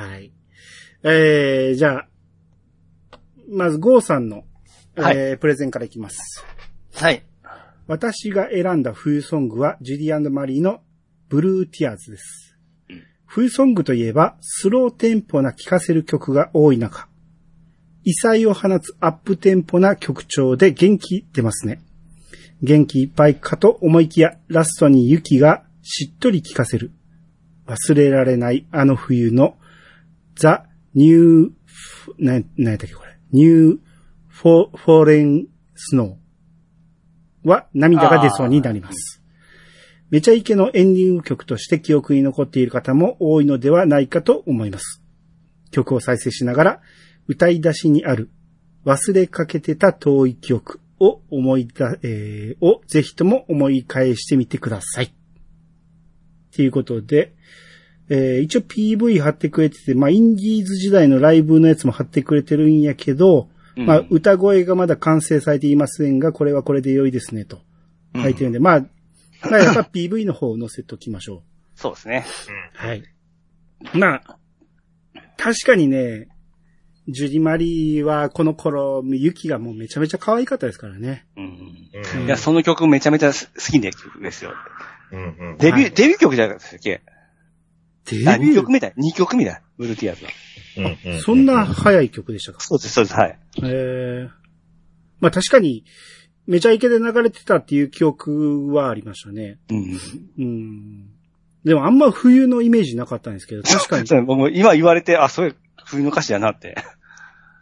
[0.00, 0.32] はい。
[1.04, 2.08] えー、じゃあ、
[3.48, 4.42] まず、ゴーさんの、
[4.96, 6.44] はいえー、プレゼンからいきます。
[6.94, 7.22] はい。
[7.86, 10.80] 私が選んだ冬ソングは、ジュディマリーの
[11.28, 12.56] ブルーティアーズです。
[13.26, 17.08] 冬ソングといえば、スローテンポな聴かせる曲が多い中、
[18.04, 21.82] 異彩を放つアップテンポな曲調で元気出ますね。
[22.62, 26.92] 元気いっぱいかと思いきや、ラストに雪がしっとり聴かせる。
[27.66, 29.56] 忘れられないあの冬の
[30.34, 31.50] ザ・ニュー、
[32.18, 33.16] な、なんやったっけこれ？
[33.32, 33.78] ニュー・
[34.42, 39.22] フォ、フォーレン・スノーは涙が出そうになります。
[40.08, 45.02] めちゃイケのエンディング曲として記憶に残っている方も多いのではないかと思います。
[45.70, 46.80] 曲を再生しながら、
[47.26, 48.30] 歌い出しにある
[48.86, 55.04] 忘れかけてた遠い記憶を思い出、えー、をぜひとも思い返してみてください。
[55.04, 55.10] っ
[56.54, 57.34] ていうことで、
[58.08, 67.60] えー一応 PV 貼ってくれてて、まあ、インディーズ時代のライブのやつも貼ってくれてるんやけど、うんまあ、歌声がまだ完成されていませんが、これはこれで良いですね、と
[68.14, 68.80] 書いてるんで、まあ、
[69.50, 71.42] まあ、やっぱ PV の方を載せときましょ
[71.74, 72.24] そうですね。
[72.84, 72.86] う。
[72.86, 73.02] はい。
[73.94, 74.38] まあ、
[75.38, 76.28] 確かにね、
[77.08, 81.26] ジュディマリーはこの頃、ユキがもうめちゃめちゃ可愛かったですからね。
[81.36, 81.44] うん。
[81.44, 83.36] うんいや、その曲めちゃめちゃ好
[83.72, 84.52] きな曲ですよ。
[85.12, 87.00] うんうんデビュー、はいデビュー曲じゃなかったっけ？
[88.10, 88.54] デあ、2ビュー？
[88.56, 88.90] 曲目だ。
[88.92, 89.62] 2曲目だ。
[89.80, 90.30] ブルーティアーズは。
[90.76, 92.60] うんうんそんな早い曲でしたか？
[92.60, 93.38] そうです、そうです、はい。
[93.64, 94.30] ええ
[95.20, 95.84] まあ確かに、
[96.46, 99.58] めちゃイケで流れてたっていう記憶はありましたね。
[99.70, 99.98] うん。
[100.38, 101.10] うん。
[101.64, 106.76] でもあんま冬のイメージなかったんですけど、 確かにそう僕も今言われて、あ、そういう冬の歌詞だなって。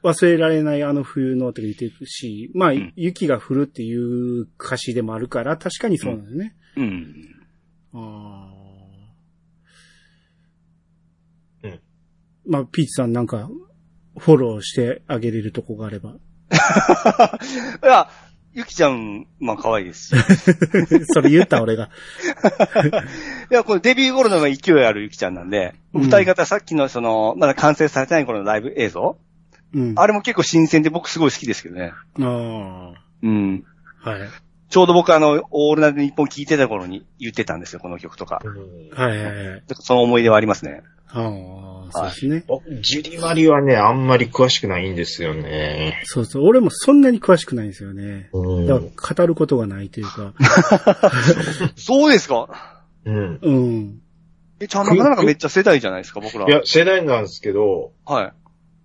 [0.03, 6.55] 忘れられないあの冬のって言ってるし、まあ、ん雪が降るっていう歌詞でもあるから、確かにそうなんですね。
[6.77, 7.15] うん。
[7.95, 11.81] あーうん
[12.49, 13.49] まあ、ピーチさんなんか、
[14.17, 16.13] フォローしてあげれるとこがあれば。
[17.85, 18.09] いや、
[18.55, 21.05] ゆきちゃん、まあ可愛いですし。
[21.13, 21.91] それ言った俺が。
[23.53, 29.19] いや、これデビュー頃の勢いあるゆきちゃんなんで、うん歌い方さっきのその、まだ完成されてない頃のライブ映像
[29.75, 29.95] うん。
[29.97, 31.93] あれも結構新鮮で僕すごい好きですけどね。
[32.21, 33.65] あうん。
[34.03, 34.11] あ。
[34.11, 34.29] はい。
[34.71, 38.41] ちょうど僕あの、オールナイトニッポン聞いてた頃に言ってたんですよ、この曲とか。
[38.43, 39.63] うんはいはいはい。
[39.75, 40.83] その思い出はありますね。
[41.11, 42.45] ああ、そうですね。
[42.47, 46.03] 僕ジュディマリはね、あんまり詳しくないんですよね。
[46.05, 46.45] そうそう。
[46.45, 48.29] 俺もそんなに詳しくないんですよね。
[48.33, 50.35] うんだから語ることがないというか。
[51.77, 52.83] そうですか？
[53.05, 53.39] うん。
[53.41, 54.01] うん。
[54.61, 56.47] え、ちゃんなかなかめっちゃ世代じゃないですか、僕ら。
[56.47, 58.33] いや、世代なんですけど、はい。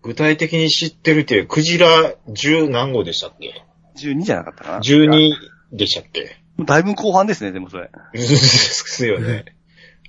[0.04, 3.64] 具体的に知ってるって、クジラ10何号でしたっけ
[3.98, 5.32] ？12じゃなかったかな？?12
[5.74, 6.38] でしたっけ？
[6.60, 7.90] だいぶ後半ですね、でもそれ。
[8.14, 9.46] ですよね。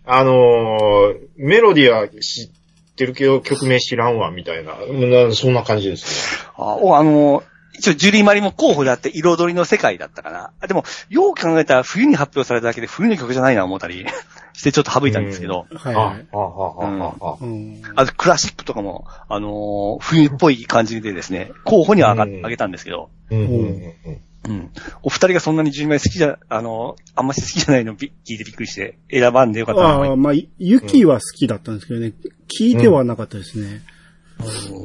[0.07, 2.49] あのー、メロディーは知っ
[2.97, 4.75] てるけど曲名知らんわ、みたいな。
[4.77, 6.47] なそんな感じですね。
[6.57, 7.43] あ、お、あの
[7.77, 10.53] 一応、ジュリーマリも候補であって、彩りの世界だったかな。
[10.61, 14.07] あでも、よく考えたら冬に発表されただけで冬の曲じゃないな思ったり
[14.55, 15.67] してちょっと省いたんですけど。
[15.75, 16.27] あ、はいはい。
[16.33, 17.83] あ、あ、あ、あ、うん。
[17.97, 24.71] あと、クラシックとかも、あのー冬っぽい感じでですね、候補には上げたんですけど、うんうんうんうん。
[25.03, 32.13] お二人がそんなにジュリーマリ好きじゃ、あのーあんまし好きじゃないのび聞いてびっくりして、選ばんでよかったなああ、まあ、ユキは好きだったんですけどね。
[32.59, 33.83] 聞いてはなかったですね。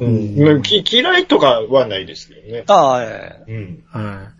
[0.00, 2.64] うんうんき嫌いとかはないですけどね。
[2.68, 3.84] ああ、ええうん。
[3.88, 4.30] は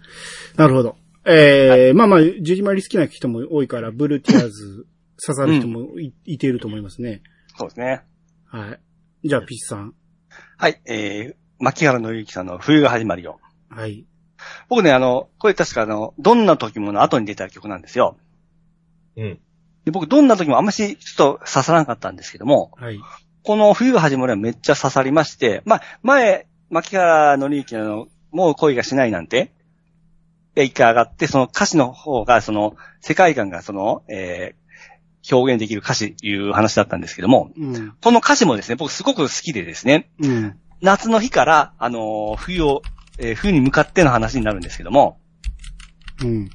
[0.54, 0.58] い。
[0.58, 0.96] なるほど。
[1.26, 4.86] えーまあまあ、ジュリマリ好きな人も多いから、ブルーティアーズ
[5.24, 7.22] 刺さる人もい,、いていると思いますね。
[7.56, 8.02] そうですね。
[8.46, 8.78] は
[9.22, 9.28] い。
[9.28, 9.94] じゃあ、ピッチさん。
[10.56, 13.40] はい、えー、牧原のゆきさんの冬が始まるよ。
[13.68, 14.06] はい。
[14.68, 18.16] 僕ね、あの、これ確かあの、どんな時もの後に出た曲なんですよ。
[19.16, 19.40] うん。
[19.84, 23.00] で僕、どんな時もあんましちょっと刺さらなかったんですけども、はい。
[23.42, 29.52] この冬が始まるはめっちゃ刺さりまして、まあ、前、牧原のゆきの、もう恋がしないなんて、
[30.54, 34.60] で一回上がって、その歌詞の方が、その、世界観がその、えー
[35.30, 37.92] 表現できる歌詞いう話だったんですけども、うん。
[38.00, 40.58] この歌詞もですね、僕すごく好きでですね、うん。
[40.80, 42.80] 夏の日から、あのー冬を、
[43.20, 45.20] えー冬に向かっての話になるんですけども、
[46.22, 46.50] うん。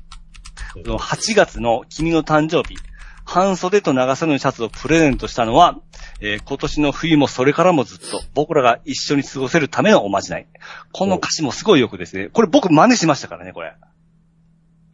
[0.84, 2.78] その8月の君の誕生日、
[3.24, 5.80] 半袖と長袖のシャツをプレゼントしたのは、
[6.22, 10.48] えー今年の冬もそれからもずっと僕らが一緒に過ごせるためのおまじない。
[10.92, 12.30] この歌詞もすごいよくですね。
[12.30, 13.74] これ僕真似しましたからね、これ。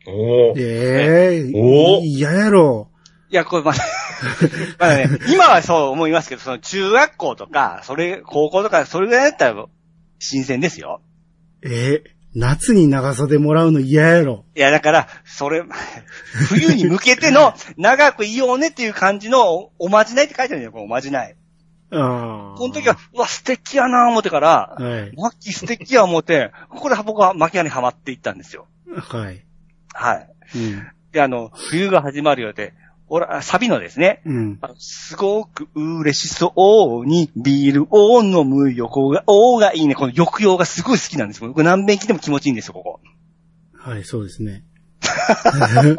[0.07, 0.59] おー。
[0.59, 2.89] ええお嫌やろ。
[3.29, 3.83] いや、これ まだ、
[4.77, 9.65] まだね、今はそう思いますけど、その中学校とか、それ、高校とか、それぐらいだったら、
[10.19, 11.01] 新鮮ですよ。
[11.63, 14.45] えー夏に長袖もらうの嫌やろ。
[14.55, 15.63] いや、だから、それ、
[16.47, 21.35] 冬に向けての、 長くいようねっていう感じのお、おまじないって書いてあるんだよ、このおまじない。
[21.91, 22.57] ああ。
[22.57, 25.11] この時は、うわ、素敵やなぁ思ってから、はい。
[25.13, 28.67] マッキー素敵や思って、ここで僕はマキアにハマっていったんですよ。
[28.95, 29.45] はい。
[29.93, 30.29] はい。
[30.55, 30.87] うん。
[31.11, 32.73] で、あの、冬が始まるよって、
[33.13, 34.59] 俺、あサビのですね、うん。
[34.77, 39.95] すごく嬉しそうにビールを飲む横が、おーがいいね。
[39.95, 41.49] この抑揚がすごい好きなんですよ。
[41.49, 43.01] 僕何遍来ても気持ちいいんですよ、ここ。
[43.73, 44.63] はい、そうですね。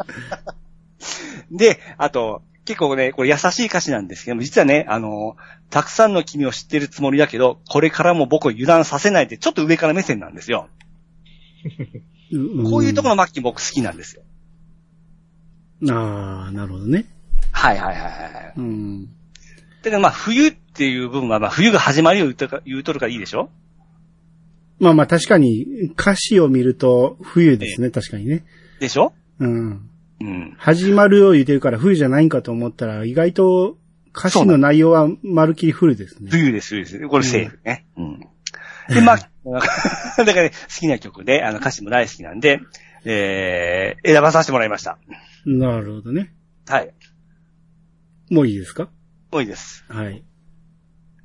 [1.51, 5.35] で、あと、結構ね、これ優しい歌詞なんですけども、実はね、あの、
[5.69, 10.67] たくさんの君を知ってるつもりだけど、これからも僕を油断させないって、ちょっと上から目線なんですよ。
[12.67, 14.23] こういうところのマッキー僕好きなんですよ。
[15.87, 15.97] ろ。
[15.97, 17.05] ああ、なるほどね。
[17.51, 18.53] はいはいはいはい。
[18.57, 19.05] うん。
[19.05, 19.09] だ
[19.85, 23.49] からまあ、冬っていう部分は、まあ、冬が始まりを言うとか言うとるからいいでしょ？
[24.79, 25.65] まあまあ確かに
[25.97, 28.43] 歌詞を見ると冬ですね、確かにね。
[28.79, 29.13] でしょ？
[29.39, 29.89] うん。
[30.19, 30.55] うん。
[30.57, 33.77] 始まるよ言うてるから冬じゃないんかと思ったら、意外と
[34.15, 36.29] 歌詞の内容はまるっきり冬ですね。
[36.31, 37.07] 冬です、冬です。
[37.07, 37.85] これセーフね。
[37.97, 38.19] うん。
[38.89, 39.17] で、まあ、
[40.23, 42.59] だから、ね、好きな曲で、あの歌詞も大好きなんで、
[43.05, 44.97] えー、選ばさせてもらいました。
[45.45, 46.33] なるほどね。
[46.67, 46.93] はい。
[48.29, 48.89] もういいですか？
[49.31, 49.85] 多いです。
[49.87, 50.23] はい。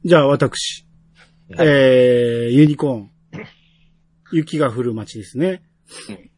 [0.04, 0.87] じゃあ私。
[1.50, 3.11] はいえー、ユニコーン。
[4.33, 5.62] 雪が降る街ですね。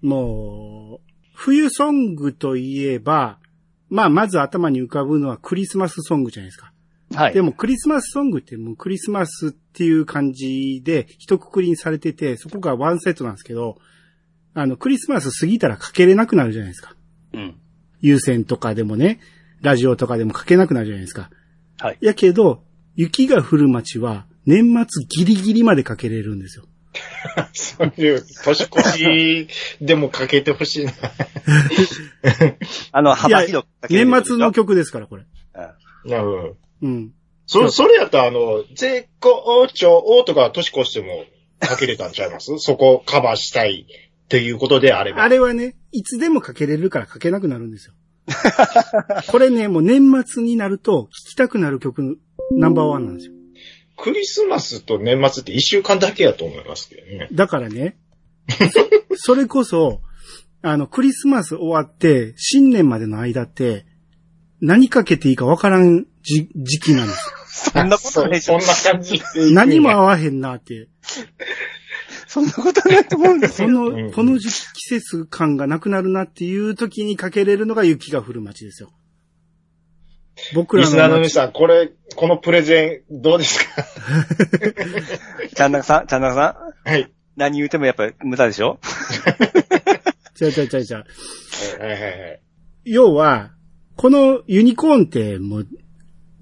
[0.01, 3.41] もう、冬ソングといえば、
[3.89, 6.73] まあ、まず頭に浮かぶのはクリスマスソングじゃないですか。
[7.13, 7.35] はい。
[7.35, 13.79] でもクリスマスソングってもうクリスマスっていう感じで一括りにされてて、そこがワンセットなんですけど、
[14.55, 16.95] あの、クリスマス過ぎたらかけれなくなるじゃないですか。
[17.33, 17.60] うん。
[18.01, 19.21] 有線とかでもね、
[19.61, 21.31] ラジオとかでもかけなくなるじゃないですか。
[21.79, 21.99] はい。
[22.01, 22.63] やけど、
[22.97, 26.65] 雪が降る街は年末ギリギリまでかけれるんですよ。
[27.53, 29.49] そういう、年越し
[29.81, 30.93] でもかけてほしいな。
[32.93, 35.23] あの、幅広くかけれる年末の曲ですから、これ。
[35.23, 35.31] うん
[36.11, 36.57] なるほど。
[36.83, 37.13] うん。
[37.47, 41.27] そ、それやったら、あの、絶好調とか年越しても
[41.59, 42.59] かけれたんちゃいます？
[42.59, 43.87] そこカバーしたい
[44.31, 45.25] っていうことであれば。
[45.25, 47.95] あれはね、いつでもかけれるからかけなくなるんですよ。
[49.27, 52.21] これね、もう年末になると聴きたくなる曲
[52.53, 53.33] ナンバーワンなんですよ。
[53.97, 57.29] クリスマスと年末って一週間だけやと思いますけどね。
[57.33, 57.99] だからね、
[59.17, 60.01] そ それこそ、
[60.63, 63.85] あの、クリスマス終わって、新年までの間って、
[64.61, 67.33] 何かけていいかわからんじ時期なんです
[67.73, 68.61] そんなことないそん。
[68.61, 69.21] な感じ。
[69.53, 70.89] 何も合わへんなって。
[72.33, 73.67] そんなことないと思うんですよ。
[73.67, 78.93] この、うんこの時期季節感がなくなるなっていう時にかけれるのが雪が降る街ですよ。
[80.55, 81.31] 僕らリスナーの皆街。
[81.31, 83.85] さん、これ、このプレゼン、どうですか？
[85.57, 87.13] ちゃんなかさん、ちゃんなかさん、はい。
[87.35, 88.79] 何言うてもやっぱ無駄でしょ？
[90.37, 91.05] ちゃうちゃうちゃうちゃう。
[91.81, 92.41] はいはいはい。
[92.85, 93.51] 要は、
[93.97, 95.69] このユニコーンってもう、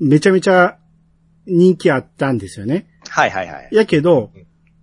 [0.01, 0.77] めちゃめちゃ
[1.47, 2.87] 人気あったんですよね。
[3.09, 3.69] はいはいはい。
[3.73, 4.33] やけど、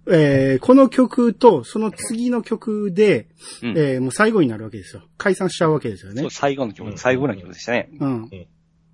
[0.08, 3.28] えーこの曲とその次の曲で、
[3.64, 5.04] うんえーもう最後になるわけですよ。
[5.18, 6.32] 解散しちゃうわけですよねそう。
[6.32, 7.90] 最後の曲、最後の曲でしたね。
[8.00, 8.30] うん。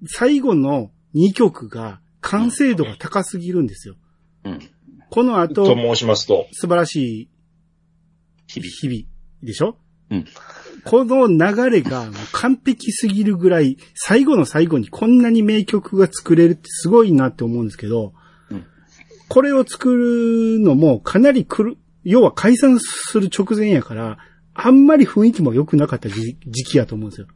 [0.07, 3.95] 最後の2曲が完成度が高すぎるんですよ。
[4.45, 4.59] うん。
[5.09, 6.47] このと後、申しますと。
[6.53, 7.29] 素晴らしい
[8.47, 8.69] 日々。
[8.69, 9.01] 日々
[9.43, 9.77] でしょ？
[10.09, 10.25] うん。
[10.85, 18.20] この流れがもう完璧すぎるぐらい、最後の最後にこんなに名曲が作れるってすごいなって思うんですけど、うん
[19.31, 24.17] これを作るのもかなりくる、要は解散する直前やから、
[24.53, 27.27] あんまり雰囲気も良くなかった時時期やと思うんですよ。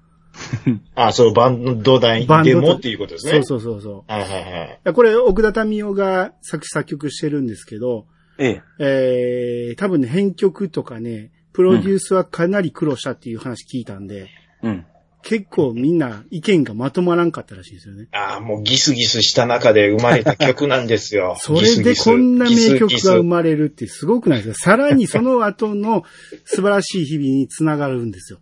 [0.94, 3.44] あ、そう、バンド代バンドとでもっていうことですね。
[3.44, 4.12] そうそうそうそう。
[4.12, 4.68] はいはいはい。
[4.68, 8.08] いやこれ、奥田民生が作詞作曲してるんですけど、
[8.40, 9.70] ええ。
[9.70, 14.28] えー、多分ね、編曲とかね、プロデュースはかなり苦労したっていう話聞いたんで、
[14.62, 14.86] うん。
[15.26, 18.08] 結構みんな意見がまとまらんかったらしいですよね。。
[18.12, 23.24] ああ、もうギスギスした中で生まれた曲なんですよそれでこんな名曲が生る。
[23.24, 26.04] まれるってすごくないですかさらにその後の
[26.46, 28.40] 素晴らしい日々につながるんですよ。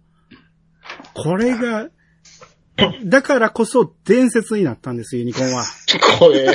[1.13, 1.87] これが、
[3.05, 5.63] だからこそ伝説になったんですよ、ユニコーンは。
[6.19, 6.45] 声、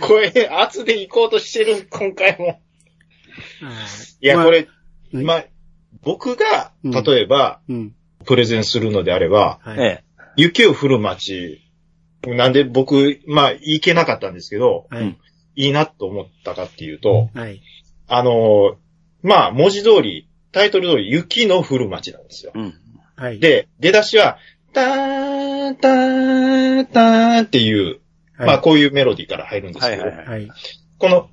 [0.00, 2.62] 声、声圧で行こうとしてる、今回も。
[4.22, 4.68] いや、まあこれ、
[5.12, 5.44] はいまあ、
[6.02, 7.94] 僕が、うん例えば、うん。
[8.24, 9.78] プレゼンするのであれば、はい。
[9.78, 10.04] ええ。
[10.36, 11.62] 雪を降る街、
[12.26, 15.18] なんで僕、まあ、行けなかったんですけど、はい。
[15.56, 17.60] いいなと思ったかっていうと、はい。
[18.06, 18.76] あの、
[19.22, 22.52] まあ、文字通り、タイトル通り、雪の降る街なんですよ。
[22.54, 22.74] うん。
[23.16, 23.38] はい。
[23.38, 24.38] で、出だしは、
[24.72, 28.00] ターン、ターン、ターンっていう、
[28.36, 30.28] はい、まあ、こういうメロディーから入るんですけど、はいはいはい。
[30.28, 30.50] はい。
[30.98, 31.28] この、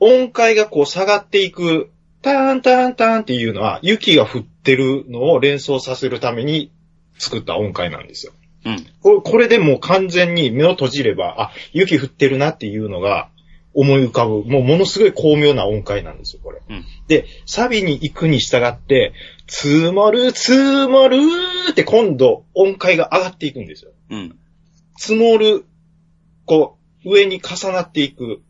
[0.00, 1.90] 音階がこう下がっていく、
[2.24, 6.72] ターンターンターンっていうのは、雪が降ってるのを連想させるために
[7.18, 8.32] 作った音階なんですよ。
[8.64, 8.86] うん。
[9.02, 13.28] これこれでもう完全に目を閉じれば、あ、雪降ってるなっていうのが
[13.74, 16.62] 思い浮かぶ、もうものすごい巧妙な音階なんですよ、これ。
[16.68, 19.12] うんで、サビに行くに従って、
[19.46, 20.58] 積もる、積
[20.88, 21.18] もる
[21.70, 23.90] って今度音階が上がっていくんですよ。
[24.08, 24.38] うん。
[24.96, 25.66] 積もる、
[26.46, 28.40] こう、上に重なっていく。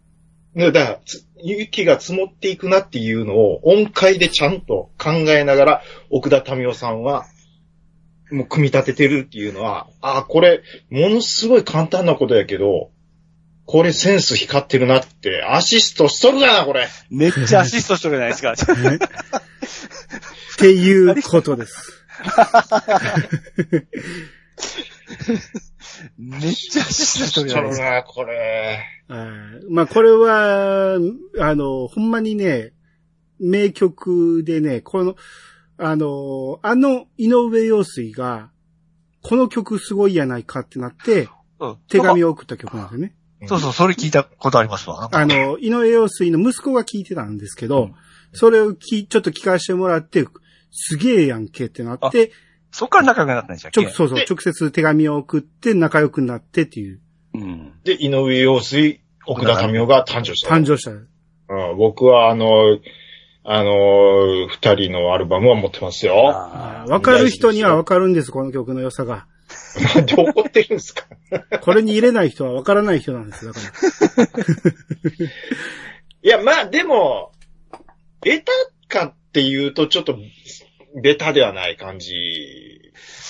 [0.54, 7.26] ねだから、つ雪が積もっていくなっていうのを音階でちゃんと考えながら、奥田民生さんは、
[8.30, 12.90] もう組み立ててるっていうのは、ああ、これ、ものすごい簡単なことやけど、
[13.66, 16.88] これセンス光ってるなって、アシストしとるじゃな、これ。
[17.10, 18.52] めっちゃアシストしとるじゃないですか。
[18.52, 18.56] っ
[20.56, 22.06] ていうことです。
[26.18, 27.84] めっちゃアシストしとるしじゃないですか。
[27.84, 28.84] とるな、これ。
[29.08, 29.28] はい
[29.70, 30.96] まあ、これは、
[31.40, 32.72] あの、ほんまにね、
[33.38, 35.16] 名曲でね、この、
[35.76, 38.50] あの、あの井上陽水が、
[39.22, 41.28] この曲すごいやないかってなって、
[41.58, 41.76] うん。
[41.88, 43.14] 手紙を送った曲なんですよね。
[43.46, 45.08] そうそう、それ聞いたことありますわ。
[45.12, 47.90] あの、井上陽水の息子が聞いてたんですけど、
[48.32, 50.26] それをきちょっと聞かせてもらって、
[50.70, 52.32] すげえやんけってなって、
[52.74, 53.82] そっから仲良くなったんでしたっけ？
[53.88, 57.00] そうそうで、直接手紙を送って仲良くなってっていう、
[57.34, 57.72] うん。
[57.84, 60.54] で、井上陽水、奥田民生が誕生した。
[60.54, 60.90] 誕生した。
[60.90, 62.78] うん、僕はあの、
[63.44, 66.30] あの、二人のアルバムは持ってますよ。
[66.34, 69.26] あわかる人にはわかるんです、この曲の良さが。
[69.94, 71.04] なんで怒ってるんですか？
[71.60, 73.66] これに入れない人はわからない人なんですよ、だか
[74.38, 74.44] ら。
[76.22, 77.32] いや、まあでも、
[78.22, 78.52] ベタ
[78.88, 80.16] かっていうとちょっと、
[81.02, 82.12] ベタではない感じ、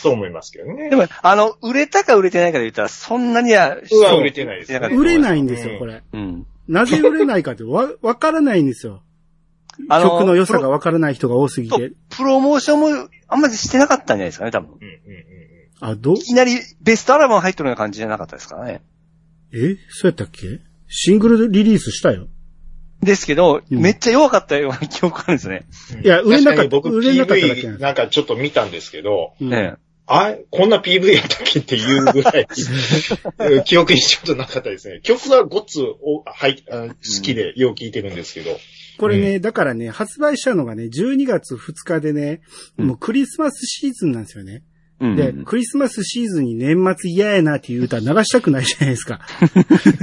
[0.05, 0.89] と思いますけどね。
[0.91, 6.03] でも、あの、売れたか売れてないかで言ったら、そんなには、うわ売れてないです売れなかった売れないんですよ、これ。
[6.13, 6.47] うん。
[6.69, 9.03] なぜ売れないかってわ、 わからないんですよ。
[9.89, 11.93] あの曲の良さがわからない人が多すぎて。
[12.11, 14.71] プロモーションもあんまりしてなかったんじゃないですかね、多分。
[14.71, 15.25] うんうんうん
[15.81, 16.15] あ、どう？
[16.17, 18.83] いきなりベストアルバム入ってるような感じじゃなかったですからね。
[19.53, 19.77] え？
[19.91, 20.61] そうやったっけ？
[20.89, 22.29] シングルリリースしたよ。
[23.03, 25.67] ですけど、うんめっちゃ弱かったような記憶あるんですよね。
[25.97, 29.75] うんいや売れなかった確に僕売れなかっただけなんです PV なんかちょっと見たんですけど、うんね
[30.07, 32.47] あこんな PV やったっけっていうぐらい、
[33.65, 35.01] 記憶にちょっとなかったですね。
[35.03, 38.59] 曲はごっつおはいあ好きでよう聴いてるんですけど。
[38.99, 42.43] これね、だからね、発売したのがね、12月2日でね、
[42.79, 44.63] うんもうクリスマスシーズンなんですよね。
[45.01, 45.17] うん。
[45.17, 49.21] で、クリスマスシーズンに年末嫌やなっていう歌流したくないじゃないですか。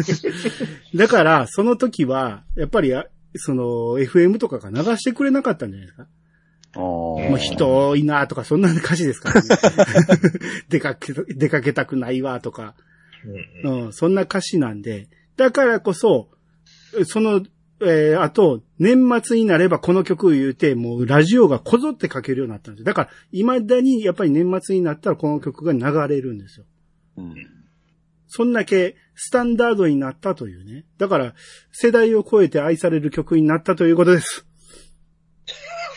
[0.96, 3.64] だから、その時は、やっぱり、あその、
[4.00, 6.08] FM とかが流してくれなかったんじゃないですか。
[6.76, 9.48] もう人多いなとか、そんな歌詞ですからね。
[10.70, 12.76] 出かけ、出かけたくないわとか、
[13.64, 15.08] うん、そんな歌詞なんで、
[15.38, 16.30] だからこそ、
[17.06, 17.44] その、
[17.84, 22.86] えーあと、年末になればこの曲を言うて、もうラジオがこぞってかけるようになったんですよ。
[22.86, 26.66] だから、未だにやっぱり年末になったらこの曲が流れるんですよ。
[27.18, 27.36] うん
[28.34, 30.86] そんだけスタンダードになったというね。
[30.98, 31.36] だから、
[31.74, 34.48] 世代を超えて愛される曲になったということです。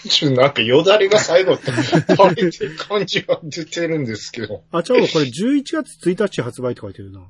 [0.09, 4.63] ちょっとなんかよだれが最後って垂れてる感じが出てるんですけど。
[4.71, 7.21] あ、ちゃうわ、これ11月1日発売って書いてるな。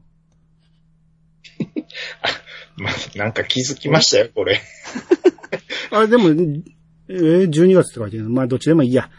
[2.76, 4.60] まあ、なんか気づきましたよ、これ。
[5.90, 6.30] あ、でも、
[7.08, 8.30] えー、12月って書いてるの。
[8.30, 9.08] まあ、どっちでもいいや。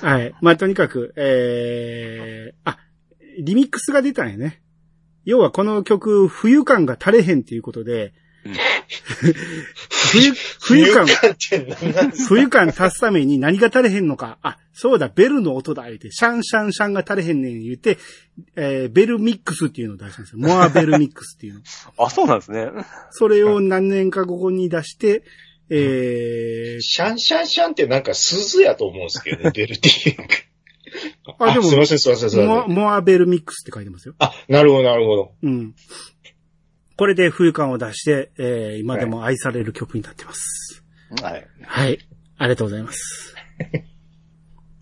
[0.00, 0.34] はい。
[0.40, 2.78] まあ、とにかく、えー、あ、
[3.38, 4.62] リミックスが出たんやね。
[5.26, 8.12] 要はこの曲、冬感が垂れへんっていうことで、うん
[10.12, 11.06] 冬、冬感、
[12.28, 14.38] 冬感足すために何が足れへんのか。
[14.42, 17.98] あ、そうだ、ベルの音だ、言うて、シャンシャンシャンが足れへんねん言うて、
[18.56, 20.38] えー、ベルミックスっていうのを出したんですよ。
[20.38, 21.60] モアベルミックスっていうの。
[21.98, 22.68] あ、そうなんですね。
[23.10, 25.22] それを何年か後に出して、
[25.70, 30.34] えー、シャンシャンシャンってなんか鈴やと思うんですけどね、 ベルティング。
[31.38, 32.74] あでもすいません、すいません、すいモアません。
[32.74, 34.14] モアベルミックスって書いてますよ。
[34.18, 35.32] あ、なるほど、なるほど。
[35.42, 35.74] うん。
[37.00, 40.84] これで冬感を出して、えー、今でも愛される曲になってます。
[41.22, 41.46] はい。
[41.64, 41.98] はい。
[42.36, 43.34] ありがとうございます。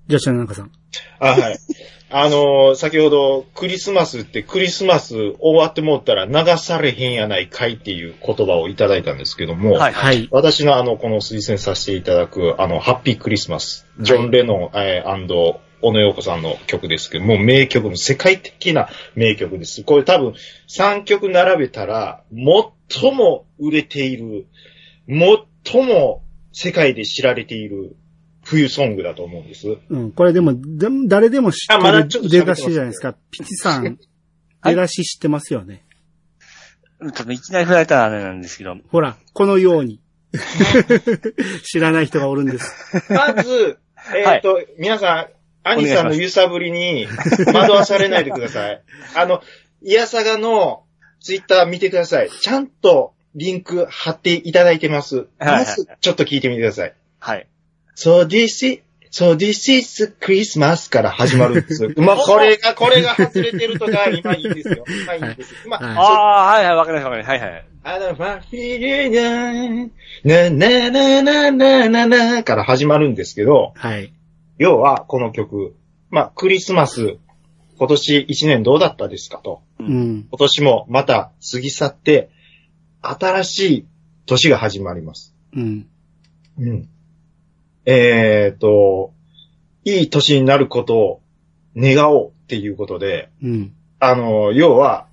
[0.08, 0.72] じゃあ、ちかさん。
[1.20, 1.58] あ、はい。
[2.10, 9.92] あのー先ほど、クリスマスってクリスマス終わってもったら流されへんやないかいっていう言葉をいただいたんですけども、はい。
[9.92, 10.28] はい。
[10.32, 15.08] 私のあの、この推薦させていただく、あの、ハッピークリスマス、ジョン・レノン、えー
[15.80, 19.84] 小野洋子さんの曲ですけども、名曲の世界的な名曲です。
[19.84, 20.34] これ多分
[20.68, 24.46] 3曲並べたら、最も売れている、
[25.08, 26.22] 最も
[26.52, 27.96] 世界で知られている
[28.42, 29.78] 冬ソングだと思うんです。
[29.88, 30.12] うん。
[30.12, 33.14] これでも、でも誰でも知あまってる出だしじゃないですか。
[33.30, 33.98] ピチさん、はい
[34.64, 35.84] 出だし知ってますよね。
[37.00, 40.00] ちょっといきなり振られたらあれなんですけど、ほら、このように。
[41.64, 43.04] 知らない人がおるんです。
[43.08, 43.78] まず、
[44.14, 47.06] えっ、と、皆さん、兄さんの揺さぶりに
[47.52, 48.82] 惑わされないでください。
[49.14, 49.42] あの、
[49.82, 50.84] イヤサガの
[51.20, 52.30] ツイッター見てください。
[52.30, 55.26] ちゃんとリンク貼っていただいてます。
[55.38, 56.94] まず、ちょっと聞いてみてください。
[57.18, 57.46] はい。
[57.96, 58.80] So this is,
[59.10, 61.88] so this is Christmas から始まるんです。
[61.98, 64.84] まあ、これが、これが外れてるとか、今いいんですよ。
[64.86, 65.54] 今いいんです。
[65.66, 67.46] まはいあ、ああ、はいはい、わかりました、わかりました。
[67.46, 67.64] はいはい。
[67.84, 69.90] あの、ファフィリー
[70.24, 74.12] ナ、な、な、な、な、な、な、な、から始まるんですけど、はい。
[74.58, 75.74] 要は、この曲、
[76.10, 77.18] まあ、クリスマス、
[77.78, 79.62] 今年一年どうだったですかと。
[79.78, 80.26] うん。
[80.30, 82.30] 今年もまた過ぎ去って、
[83.00, 83.86] 新しい
[84.26, 85.34] 年が始まります。
[85.54, 85.86] うん。
[86.58, 86.88] うん。
[87.86, 89.12] えーと、
[89.84, 91.22] いい年になることを
[91.76, 93.74] 願おうっていうことで、うん。
[94.00, 95.06] あの、要は、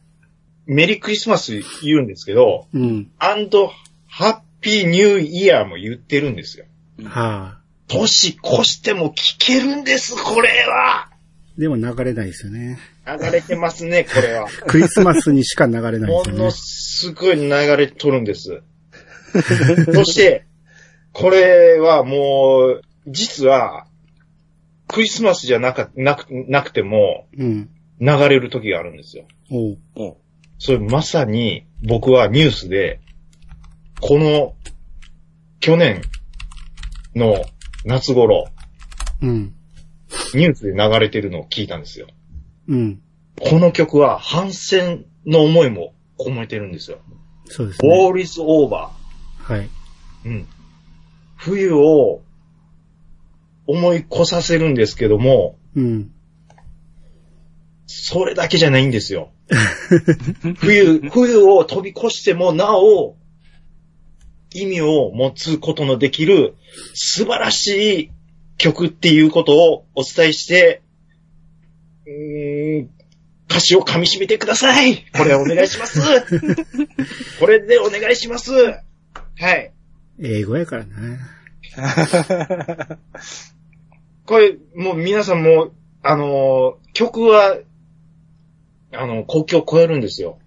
[0.66, 3.12] メリークリスマス言うんですけど、うん。
[3.20, 3.72] アンド
[4.08, 6.66] ハッピーニューイヤーも言ってるんですよ。
[7.04, 7.65] はあ。
[7.88, 11.10] 年越しても聞けるんです、これは。
[11.58, 12.78] でも流れないですよね。
[13.06, 14.48] 流れてますね、これは。
[14.68, 16.52] クリスマスにしか流れないですよねもの。
[16.52, 18.62] すごい流れとるんです。
[19.94, 20.46] そして、
[21.14, 23.88] これはもう、実は、
[24.88, 27.70] クリスマスじゃなか、なく、なくても、うん。
[28.02, 29.26] 流れる時があるんですよ。
[29.50, 29.78] おう。
[29.96, 30.18] おう
[30.58, 33.00] それまさに、僕はニュースで、
[34.02, 34.56] この、
[35.60, 36.02] 去年
[37.16, 37.46] の
[37.86, 38.48] 夏頃、
[39.22, 39.54] うん。
[40.34, 42.08] ニュースで流れてるのを聞いたんですよ。
[42.68, 43.02] うん。
[43.40, 46.98] この曲は反戦の思いも込めてるんですよ。
[47.46, 47.90] そうですね。
[47.90, 48.90] War is over.
[49.38, 49.70] はい。
[50.26, 50.48] うん。
[51.38, 52.22] 冬を
[53.68, 56.12] 思い越させるんですけども、うん。
[57.86, 59.30] それだけじゃないんですよ。
[60.58, 63.16] 冬、冬を飛び越してもなお、
[64.56, 66.56] 意味を持つことのできる
[66.94, 68.12] 素晴らしい
[68.58, 70.82] 曲っていうことをお伝えして、
[72.06, 72.90] うーん
[73.50, 76.02] 歌詞を噛み締めてくださいこれお願いします
[77.40, 78.82] これでお願いしますは
[79.54, 79.72] い。
[80.20, 81.20] 英語やからな。
[84.26, 87.58] これ、もう皆さんも、あのー曲は、
[88.94, 90.40] あの、国境を超えるんですよ。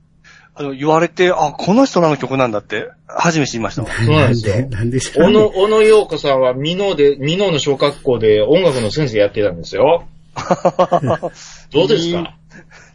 [0.58, 10.08] あの、言われて、あ、この人らの曲なんだって、初めて知りました なんでなんで、小野、小野洋子さんは、美濃で、美濃の小学校で音楽の先生やってたんですよ。
[11.72, 12.34] どうですか？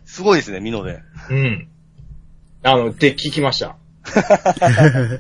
[0.06, 1.00] すごいですね、ミノで。
[1.30, 1.68] うん。
[2.64, 3.76] あの、って聞きました。
[4.06, 5.20] 聞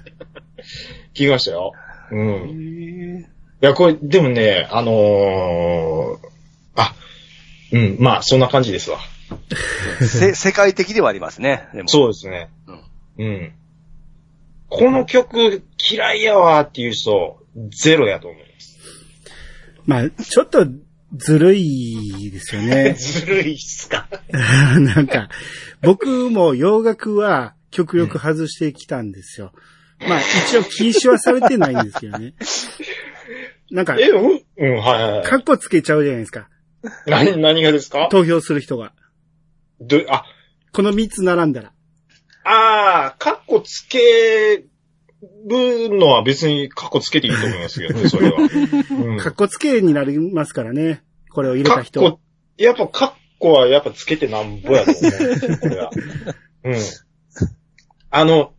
[1.14, 1.74] きましたよ。
[2.12, 3.26] うん。
[3.62, 6.18] いや、これ、でもね、あのー、
[6.76, 6.94] あ、
[7.72, 9.00] うん、まあ、そんな感じですわ。
[10.02, 11.68] せ、世界的ではありますね。
[11.74, 11.90] でも。
[11.90, 12.50] そうですね。
[13.18, 13.54] うん。
[14.70, 17.38] この曲嫌いやわっていう人、
[17.80, 18.80] ゼロやと思います。
[19.86, 20.66] まあ、ちょっと
[21.16, 22.94] ずるいですよね。
[22.98, 24.08] ずるいっすか。
[24.32, 25.30] なんか、
[25.82, 29.52] 僕も洋楽は極力外してきたんですよ。
[30.08, 32.34] まあ、一応禁止はされてないんですけどね。
[33.70, 35.26] なんか、え、うん、うん、はいはいはい。
[35.26, 36.50] カッコつけちゃうじゃないですか。
[37.08, 38.08] 何、何がですか？
[38.12, 38.94] 投票する人が。
[39.88, 40.26] ど、あ、
[40.72, 41.74] この3つ並んだら。
[42.46, 44.66] あー、カッコつけ
[45.48, 48.38] るのは別にカッコつけていいと思いますけどね、 それは。
[48.40, 51.04] うんカッコつけになりますからね。
[51.30, 52.00] これを入れカッた人。
[52.00, 52.20] コ、
[52.58, 55.92] やっぱカッコはやっぱつけてなんぼやと思うんですよ、これは。
[56.64, 56.76] うん。
[58.10, 58.54] あの、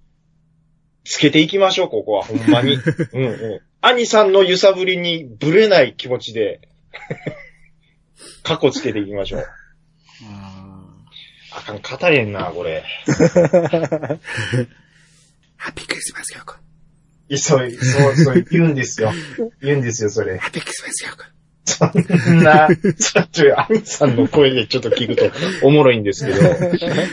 [1.05, 2.75] つけていきましょう、ここは、ほんまに。
[3.13, 3.61] うんうん。
[3.81, 6.61] 兄さんの揺さぶりにぶれない気持ちで、
[8.43, 9.47] カッコつけていきましょう。
[11.57, 12.85] あかん、語れんな、これ。
[15.57, 16.57] ハッピークリスマスよこ。
[17.29, 19.13] いそう、そう、そう、言うんですよ。
[19.63, 20.39] 言うんですよ、それ。
[20.39, 21.25] ハッピークリスマスよこ。
[21.67, 21.87] そ
[22.33, 25.31] んな、ちょっと、アニさんの声でちょっと聞くと
[25.67, 26.41] おもろいんですけど。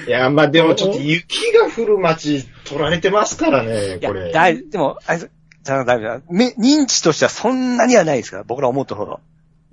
[0.07, 5.29] いや、まあでもちょっと雪が降る街取られてますからね、いやこれ。、だい、でも、あいつ、
[5.63, 9.21] じゃあ、だいぶ、め認知としてはそんなにはないですから、僕ら思ったほど。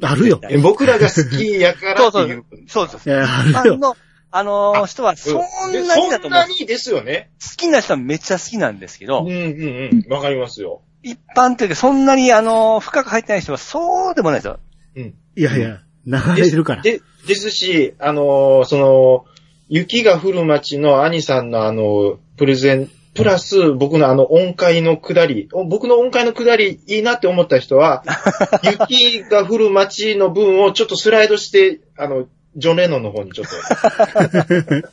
[0.00, 0.40] あるよ。
[0.48, 2.44] え僕らが好きやからそうそうっていう。。
[2.68, 3.08] そうです。
[3.08, 3.78] いや、あるよ。
[3.78, 3.96] の、
[4.30, 6.20] あのー人はそんなにだと思う。
[6.20, 7.30] そんなにですよね。
[7.42, 10.12] 好きな人はめっちゃ好きなんですけど、うんうんうん。
[10.12, 10.82] わかりますよ。
[11.02, 14.58] 一般というかそんなにあのー深く入ってない人はそうでもないですよ。
[14.96, 15.14] うん。
[15.36, 16.82] いやいや、流れるから。
[16.82, 19.24] で、ですし、あのーその、
[19.68, 28.04] 雪が降る街の兄さんのあの、プレゼン、プラス僕のあの音階の下り、お僕の音階の下りいいなって思った人は、
[28.62, 32.26] 雪が降る街の分をちょっとスライドして、あの、
[32.59, 33.54] ジョン・レノンの方にちょっと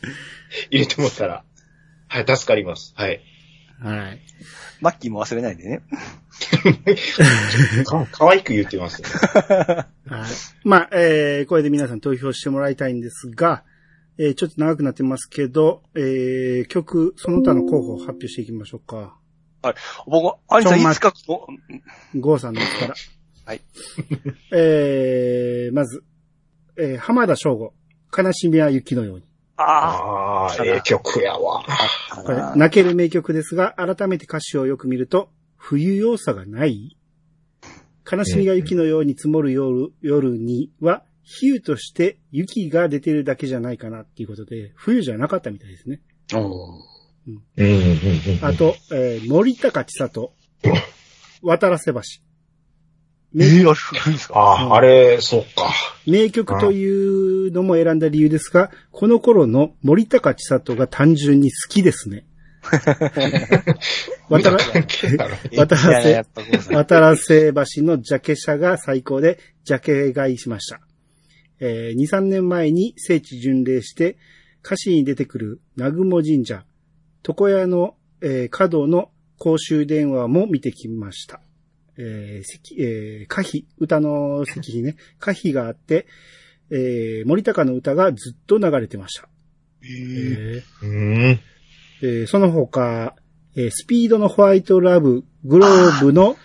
[0.70, 1.44] 入れてもらったら、
[2.08, 2.94] はい、助かります。
[2.96, 3.22] はい。
[3.80, 4.22] はい。
[4.82, 5.82] マッキーも忘れないでね。
[7.86, 9.08] か、可愛く言ってますね。
[9.50, 9.88] はい。
[10.64, 13.64] まあ、えー、これで皆さん投票してもらいたいんですが、
[14.18, 19.18] えー、ちょっと長くなってますけど、えー、曲、その他の候補を発表していきましょうか。
[20.06, 21.48] 僕、アニさんいつか、お
[22.16, 22.96] ゴーさんのから。
[23.46, 23.62] はい。
[24.54, 26.04] えー、まず、
[26.78, 27.74] えー、浜田省吾。
[28.18, 29.24] 悲しみは雪のように。
[29.58, 31.64] あああ、ええ曲やわ。
[32.12, 36.98] あ、これ、泣ける名曲ですが、改めて歌詞をよく見ると、冬要素がない
[38.10, 46.02] 悲しみが雪のように積もる夜夜には、比喩として雪が出てるだけじゃないかなっていうことで、冬じゃなかったみたいですね。
[46.34, 46.50] うんうん
[47.28, 47.42] うん
[48.44, 50.34] あと、えー森高千里、
[51.42, 52.02] 渡らせ橋。
[53.38, 54.40] えー、あれ、古いんですか？
[54.40, 55.72] ああ、あれ、そっか。
[56.08, 62.26] 名曲というのも選んだ理由ですが、この頃の森高千里が単純に好きですね。
[64.30, 66.26] 渡ら、せ
[66.74, 70.80] 渡らせ橋のジャケ写が最高で、ジャケ買いしました。
[71.60, 74.18] えー、2、3年前に聖地巡礼して、
[74.66, 76.66] 歌詞に出てくる南雲神社、
[77.28, 81.42] 床屋の、えー、角の公衆電話も見てきました。
[81.98, 86.08] えー、石えー、歌碑、歌の石碑ね、歌碑があって、
[86.72, 89.30] えー、森高の歌がずっと流れてました。
[89.84, 91.40] えーうん。
[92.02, 93.16] えーその他、
[93.56, 96.38] えースピードの White Love、globeの、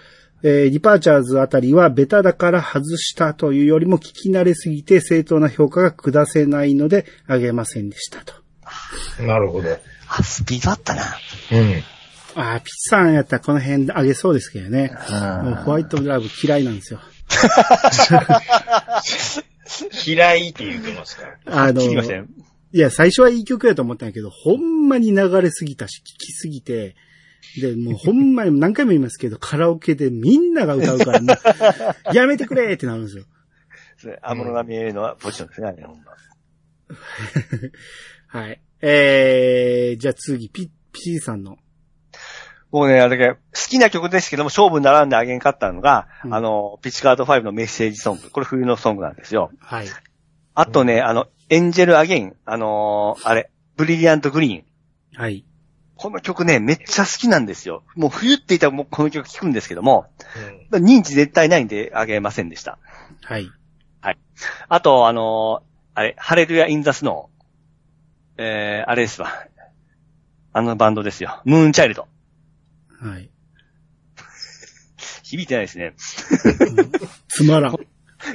[0.42, 8.34] えー DEPARTURES あたりはベタだから外したというよりも聞き慣れすぎて正当な評価が下せないのであげませんでしたと。
[9.22, 9.68] なるほど。
[10.08, 11.02] あ、スピードあったな。
[11.52, 11.82] うん。
[12.34, 14.92] ああ、ピッさんやったらこの辺であげそうですけどね。
[15.42, 17.00] もうホワイトラブ嫌いなんですよ。
[20.06, 21.64] 嫌いって言ってますから。
[21.64, 21.82] あの。
[22.72, 26.94] いや、最初はいい曲やと思ったんやけど、ほんまに流れすぎたし、聴きすぎて、
[27.60, 31.36] で、もうほんまに何回も言いますけど、 カラオケでみんなが歌うから、もう、
[32.14, 33.24] やめてくれってなるんですよ。
[33.96, 36.12] それ安室奈美恵のポジションですね、あれほんま
[38.28, 38.60] はい。
[38.82, 41.58] えー、じゃあ次、ピ、ピーさんの。
[42.70, 48.30] 僕ね、あれが好きな曲ですけども、勝負に並んであげんかったのが、うんあの、ピッチカード5のメッセージソング。
[48.30, 49.50] これ冬のソングなんですよ。
[49.60, 49.86] はい。
[50.54, 55.20] あとね、あの、エンジェルアゲイン、あのーあれ、ブリリアントグリーン。
[55.20, 55.44] はい。
[55.96, 57.82] この曲ね、めっちゃ好きなんですよ。
[57.96, 60.06] もう冬って言ったらもうこの曲聴くんですけども、
[60.70, 62.78] うん認知絶対ないんであげませんでした。
[63.22, 63.50] はい。
[64.68, 68.42] あと、あのーあれ、ハレルヤ・イン・ザ・スノー。
[68.42, 69.28] えー、あれですわ。
[70.52, 71.42] あのバンドですよ。
[71.44, 72.06] ムーン・チャイルド。
[73.00, 73.30] はい。
[75.24, 75.94] 響いてないですね。
[77.28, 77.74] つまらん。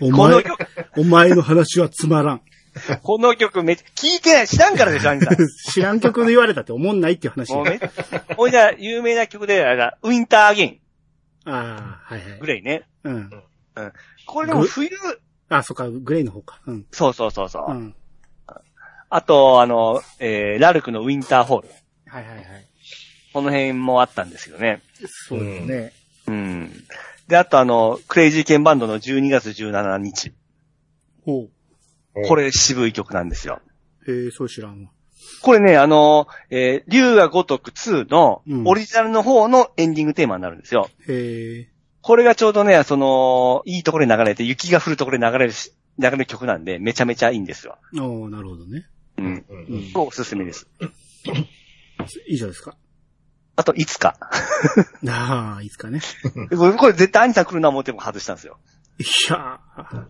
[0.02, 2.42] お この前、曲、お前の話はつまらん。
[3.04, 5.36] この曲めっちゃ、聞いてない、知らんからでしょ、あんた。
[5.72, 7.54] 知らん曲で言われたって思んないっていう話。
[7.54, 7.80] もうめ、
[8.36, 10.80] ほいじゃあ、有名な曲で、あれだ、ウィンター・アゲイン、
[11.46, 12.48] ああ、はいはいグ。
[12.48, 12.84] レイね。
[13.04, 13.30] うん。
[14.26, 14.90] これでも冬、
[15.50, 16.62] あ、そっか、グレイの方か。
[16.66, 16.86] うん。
[16.92, 17.72] そうそうそうそう。
[17.72, 17.96] うん。
[19.10, 21.70] あと、あの、えー、ラルクのウィンター・ホール。
[22.08, 22.46] はいはいはい。
[23.36, 24.82] この辺もあったんですけどね。
[25.28, 25.94] そうですね。
[26.28, 26.72] うん。
[27.28, 30.32] で、あとあの、クレイジーケンバンドの12月17日。
[31.26, 31.50] ほ
[32.14, 32.28] う。
[32.30, 33.60] これ渋い曲なんですよ。
[34.08, 34.90] えー、そう知らんわ。
[35.42, 40.90] これね、あの、えー、竜が如く2のうんオリジナルの方のエンディングテーマになるんですよ。
[41.10, 41.68] え
[42.02, 47.80] これがちょうどね、その、いいところに流れて、雪が降るところに流れるし、流れる曲なんで、めちゃめちゃいいんですよ。
[47.94, 48.88] ー、おーなるほどね。
[49.18, 49.26] うん。
[49.26, 49.66] うん
[49.96, 50.02] うん。
[50.08, 50.70] おすすめです。
[52.30, 52.78] 以上ですか？
[53.56, 54.18] あと、 いつか。
[55.08, 56.02] ああ、いいですかね。
[56.56, 58.60] これこれ絶対兄さん来るな思っても外したんですよ。
[59.00, 60.06] いやー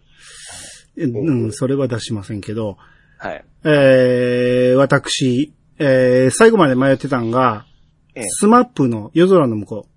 [0.98, 2.78] うん、それは出しませんけど、
[3.18, 3.46] はい。
[3.64, 7.66] えー、私、えー、最後まで迷ってたんが、
[8.14, 9.88] ええスマップの夜空の向こ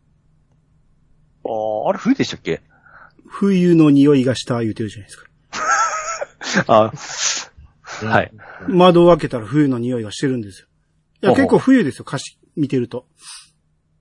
[1.44, 2.62] う、あーあれ冬でしたっけ？
[3.28, 6.64] 冬の匂いがした言うてるじゃないですか。
[6.66, 6.92] あ
[8.06, 8.32] はい。
[8.68, 10.68] 窓を開けたら冬の匂いがしてるんですよ。
[11.22, 13.06] いや、結構冬ですよ、歌詞見てると。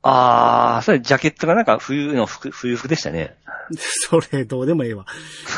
[0.01, 3.35] ああ、それジャケットがなんか冬の服、冬服でしたね。
[3.77, 5.05] それ、どうでもええわ。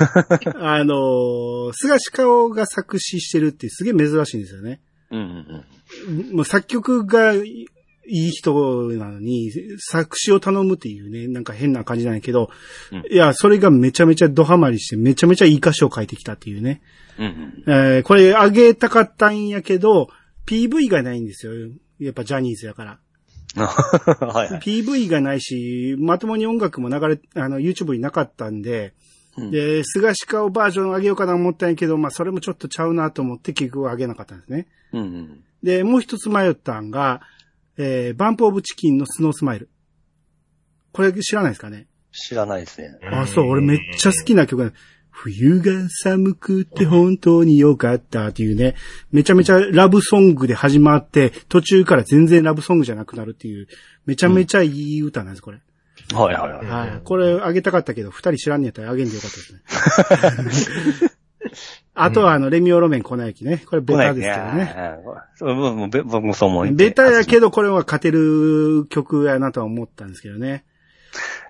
[0.59, 4.81] あのー、菅氏顔が作詞してるってすげえ珍しいんですよね。
[5.11, 5.65] うんうん
[6.09, 6.35] うん。
[6.35, 7.67] もう作曲がい
[8.09, 12.49] い人なのに、作詞を頼むっていうね、なんか変な感じなんやけど、
[12.91, 16.81] うんいや、それがめちゃめちゃドハマりして、めちゃめちゃいい歌詞を書いてきたっていうね。
[17.19, 17.63] うんうん。
[17.67, 20.09] えーこれあげたかったんやけど、
[20.47, 21.51] PV がないんですよ。
[21.99, 22.99] やっぱジャニーズやから。
[23.55, 24.59] はいはい。
[24.59, 28.93] PV がないし、まともに音楽も流れ、あの、YouTube になかったんで、
[29.37, 34.67] うんで、菅氏顔バージョン上げようかな思ったんやけど、まあ、それもちょっとちゃうなと思って結局上げなかったんですね。
[34.91, 35.43] うんうん。
[35.63, 37.21] で、もう一つ迷ったんが、
[37.77, 39.69] えー、バンプオブチキンのスノースマイル。
[40.91, 42.97] これ知らないですかね、知らないですね。
[43.11, 44.73] あ、そう、俺めっちゃ好きな曲な
[45.21, 48.75] 冬が寒くて本当に良かったっていうね、
[49.11, 53.67] めちゃめちゃラブソングで始まって、途中から全然ラブソングじゃなくなるっていう、
[54.05, 55.59] めちゃめちゃいい歌なんです、これ。
[56.13, 56.65] はいはいはい。
[56.65, 57.01] はい。
[57.03, 61.09] これあげたかったけど、二人知らんねやったらあげんでよかったですね。
[61.95, 63.61] あとはあの、レミオロメン粉焼きね。
[63.65, 64.53] これベタですけどね。
[64.53, 64.99] ね。
[65.35, 66.73] そう僕もそう思う。
[66.73, 67.47] ベタやけど。
[67.47, 70.63] ど、これは勝てる曲やなとは思ったんですけどね。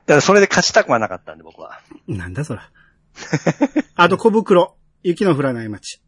[0.07, 1.79] だからそれで勝ちたくはなかったんで、僕は。
[2.07, 2.71] なんだそら。
[3.95, 4.75] あと小袋。
[5.03, 6.01] 雪の降らない街。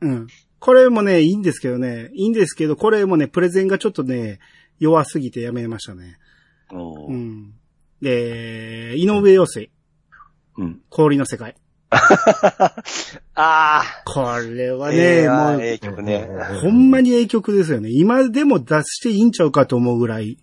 [0.00, 0.26] うん。
[0.58, 2.10] これもね、いいんですけどね。
[2.14, 4.38] いいんですけど、これもね、プレゼンがちょっとね、
[4.78, 6.18] 弱すぎてやめましたね。
[6.72, 6.76] う。
[6.76, 7.54] うんん。
[8.00, 9.70] で、井上陽水。
[10.56, 10.80] うん。
[10.88, 11.56] 氷の世界。
[13.34, 16.28] あこれはあ、ね、ええあもう、ーええ曲ね。
[16.62, 17.90] ほんまにええ曲ですよね。
[17.90, 20.38] 今でも出していいんちゃうかと思うぐらい、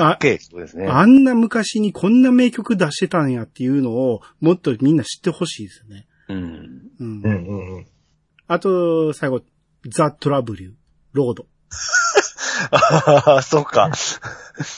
[0.00, 0.86] かっけえ曲ですね。
[0.86, 6.06] あんな昔にこんな名曲出してたんやっていうのを、もっとみんな知ってほしいですよね。
[6.28, 6.36] うん。
[7.00, 7.86] うんうんうんうん。
[8.46, 9.42] あと、最後、
[9.88, 10.72] ザ・トラブリュー、
[11.12, 11.46] ロード。
[12.70, 13.90] ああ、そうか。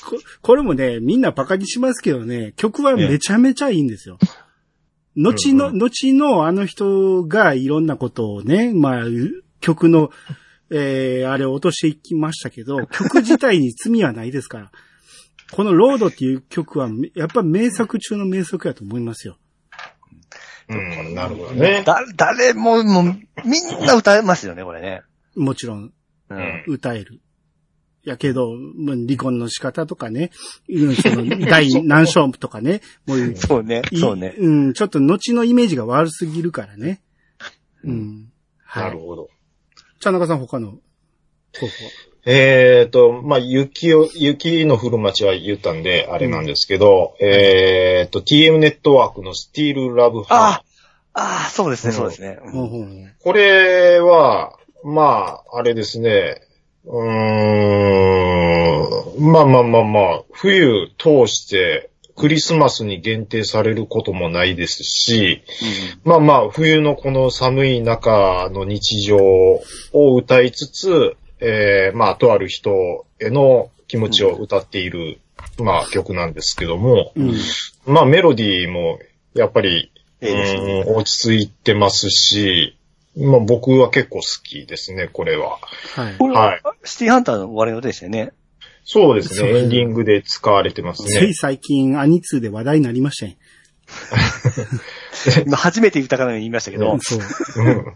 [0.05, 4.19] ここれもね、みんなバカにしますけどね、曲はめちゃめちゃいいんですよ。
[5.17, 9.05] 後の、うん後のあの人がいろんなことをね、まあ、
[9.61, 10.11] 曲の、
[10.71, 14.73] えー、あれを落としていきましたけど、曲自体に罪はないですから。
[15.55, 19.38] このロードっていう曲は、やっぱ名作中の名作やと思いますよ。
[20.68, 21.84] うん、なるほどね。
[21.84, 23.05] だ、誰も、もう、
[23.44, 25.02] みんな歌えますよね、これね。
[25.36, 25.92] もちろん、う
[26.30, 26.64] うんん。
[26.66, 27.20] 歌える。
[28.02, 30.32] やけど、まあ離婚の仕方とかね、
[30.68, 34.34] うんその第何章とかね、もうそうね、いそうね。
[34.36, 37.00] うん、ちょっと後のイメージが悪すぎるからね。
[37.84, 38.32] うん。
[38.64, 38.98] はないる。
[38.98, 39.28] ほど。
[40.00, 40.80] 茶中さん他の候
[41.61, 41.70] 補は
[42.27, 50.62] えっ、と、まあ、雪を、雪の降る街は言ったんで、あれなんですけど、えっ、と、TM ネットワークのスティールラブハあ
[51.12, 52.39] あ、ああ、そうですね、うんそうですね。
[52.41, 56.41] ほうほうほうこれは、まあ、あれですね。
[56.87, 57.11] うー
[59.20, 59.31] ん。
[59.31, 65.43] まあまあまあまあ、冬通してクリスマスに限定されることもないですし、
[66.05, 75.18] まあまあ、冬のこの寒い中の日常を歌いつつ、えー、まあ、とある人への気持ちを歌っている、
[75.59, 77.34] まあ、曲なんですけども、うん。
[77.86, 78.99] まあ、メロディーも、
[79.34, 79.90] やっぱり、
[80.20, 82.78] えうん落ち着いてますし、
[83.16, 85.59] まあ、僕は結構好きですね、これは。
[85.95, 86.16] はい。
[86.18, 88.32] これはシティハンターの終わりの歌でしたよね。
[88.84, 91.34] そうですね、エンディングで使われてますねつい。
[91.34, 93.36] 最近、アニツーで話題になりましたね。
[95.47, 97.20] 今初めて歌かのように言いましたけど、そう。
[97.64, 97.95] うん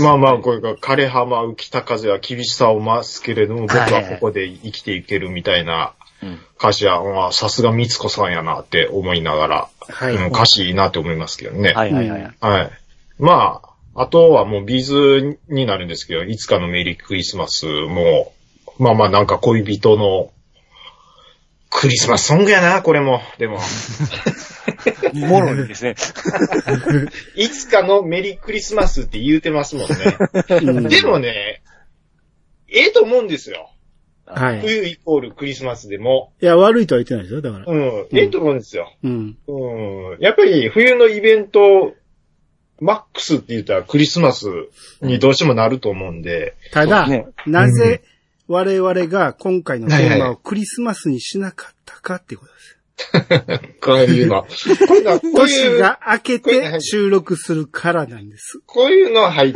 [0.00, 10.14] まあまあ、これが枯葉舞う北風は厳しさを増すけれども、僕はここで生きていけるみたいなうん歌詞は、まあさすがみつこさんやなって思いながら、はい。
[10.14, 11.72] うん歌詞いいなって思いますけどね。
[11.74, 12.34] はいはいはい。
[12.40, 12.70] はい。
[13.18, 13.60] ま
[13.94, 18.32] あ、あとはもうビーズになるんですけど、いつかのメリークリスマスも、
[18.78, 20.30] まあまあなんか恋人の
[21.76, 23.20] クリスマスソングやな、これも。
[23.36, 23.58] でも、
[25.12, 25.96] もろにですね。
[27.34, 29.96] いつかのメリークリスマスって言うてますもんね。
[30.50, 31.62] うんでもね、
[32.68, 33.72] ええと思うんですよ。
[34.24, 34.58] はい。
[34.58, 36.32] い冬イコールクリスマスでも。
[36.40, 37.64] や、悪いとは言ってないですよ、だから。
[37.66, 38.92] うん、ええと思うんですよ。
[39.02, 39.36] うん。
[39.48, 40.18] うん。
[40.20, 41.92] やっぱり冬のイベント、
[42.80, 44.46] マックスって言ったらクリスマス
[45.02, 48.02] にどうしてもなると思うんで、ただ、ねなぜ
[48.46, 52.74] 我々が今回のテーはいはいマをクリスマスにしなかったかってことです。
[53.82, 54.42] こういうの。
[54.42, 54.48] こ
[54.90, 58.60] ういうの、こう年いう、が明けて収録するからなんです。
[58.66, 59.54] こういうのははい。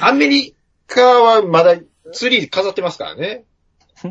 [0.00, 1.76] アメリカはまだ
[2.12, 3.44] ツリー飾ってますからね。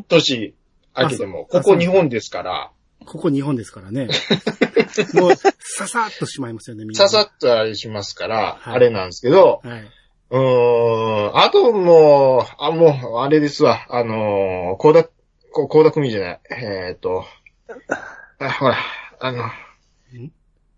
[0.07, 0.55] 年
[0.97, 1.45] 明けても。
[1.45, 2.71] ここ日本ですから、
[3.05, 4.07] ここ日本ですからね。
[5.13, 7.07] もう、ささっとしまいますよね、みんな。
[7.07, 9.91] ささっとあれしますから、はいあれなんですけど、はい。
[10.35, 15.03] うーん、あともう、あ、もう、あれですわ、あのー、高田、
[15.53, 17.23] こ高田組じゃない、えーっと、
[18.39, 18.77] あ、ほら、
[19.19, 19.49] あの、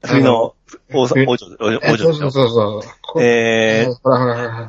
[0.03, 0.55] 冬の
[0.93, 2.81] 王冬王女、王女えそうそうそうそう。
[3.01, 4.61] こえほらほらほらほ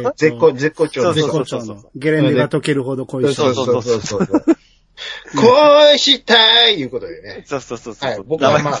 [0.00, 0.12] ら。
[0.16, 3.34] 絶好、絶好調そう絶好調のゲレンデが溶けるほど恋しい。
[3.34, 4.44] そうそうそうそう。
[5.36, 7.42] 恋したいいうことでね。
[7.46, 8.10] そうそうそうそう。
[8.10, 8.80] はい僕はまあ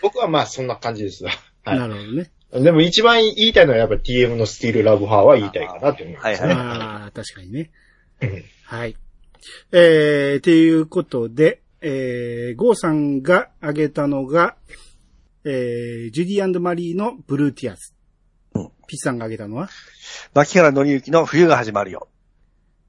[0.00, 1.32] 僕はまあそんな感じですわ。
[1.64, 2.30] はなるほどね。
[2.52, 2.62] い。
[2.62, 6.32] でも一番言いたいのはやっぱ TM のスティールラブハーは言いたいかなって思いますね。
[6.34, 7.70] はいはいああ、確かにね。
[8.22, 8.96] うんはい。
[9.72, 14.56] えー、ということで、えー、ゴーさんが挙げたのが、
[15.44, 17.92] えー、ジュディマリーのブルーティアーズ。
[18.54, 19.68] うんピッさんが挙げたのは、
[20.32, 22.08] 牧原紀之の冬が始まるよ。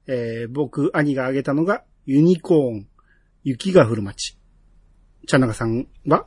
[0.06, 2.88] えー、僕、兄が挙げたのが、ユニコーン、
[3.42, 4.38] 雪が降る街。
[5.26, 6.26] 茶中さんは、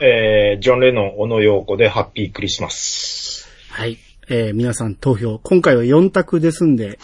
[0.00, 3.48] えー、ジョン・レノン、小野洋子でハッピークリスマス。
[3.70, 3.98] はい。
[4.28, 5.38] えー、皆さん投票。
[5.38, 6.98] 今回は4択ですんで、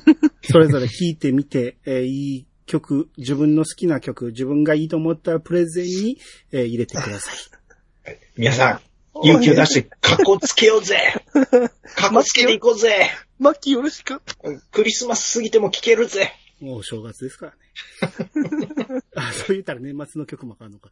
[0.50, 6.18] それぞれ聞いてみて、えー、いい曲、自分の好きな曲、自分がいいと思ったプレゼンに、
[6.52, 7.36] えー入れてください。
[8.36, 8.80] 皆さん、
[9.22, 10.98] 勇気を出して、カッコつけようぜ
[11.94, 14.20] カッコつけていこうぜマッキーよろしく。
[14.70, 17.58] クリスマス過ぎても聴けるぜもうお正月ですからね。
[19.16, 20.90] あ、そう言ったら年末の曲もあかんのか。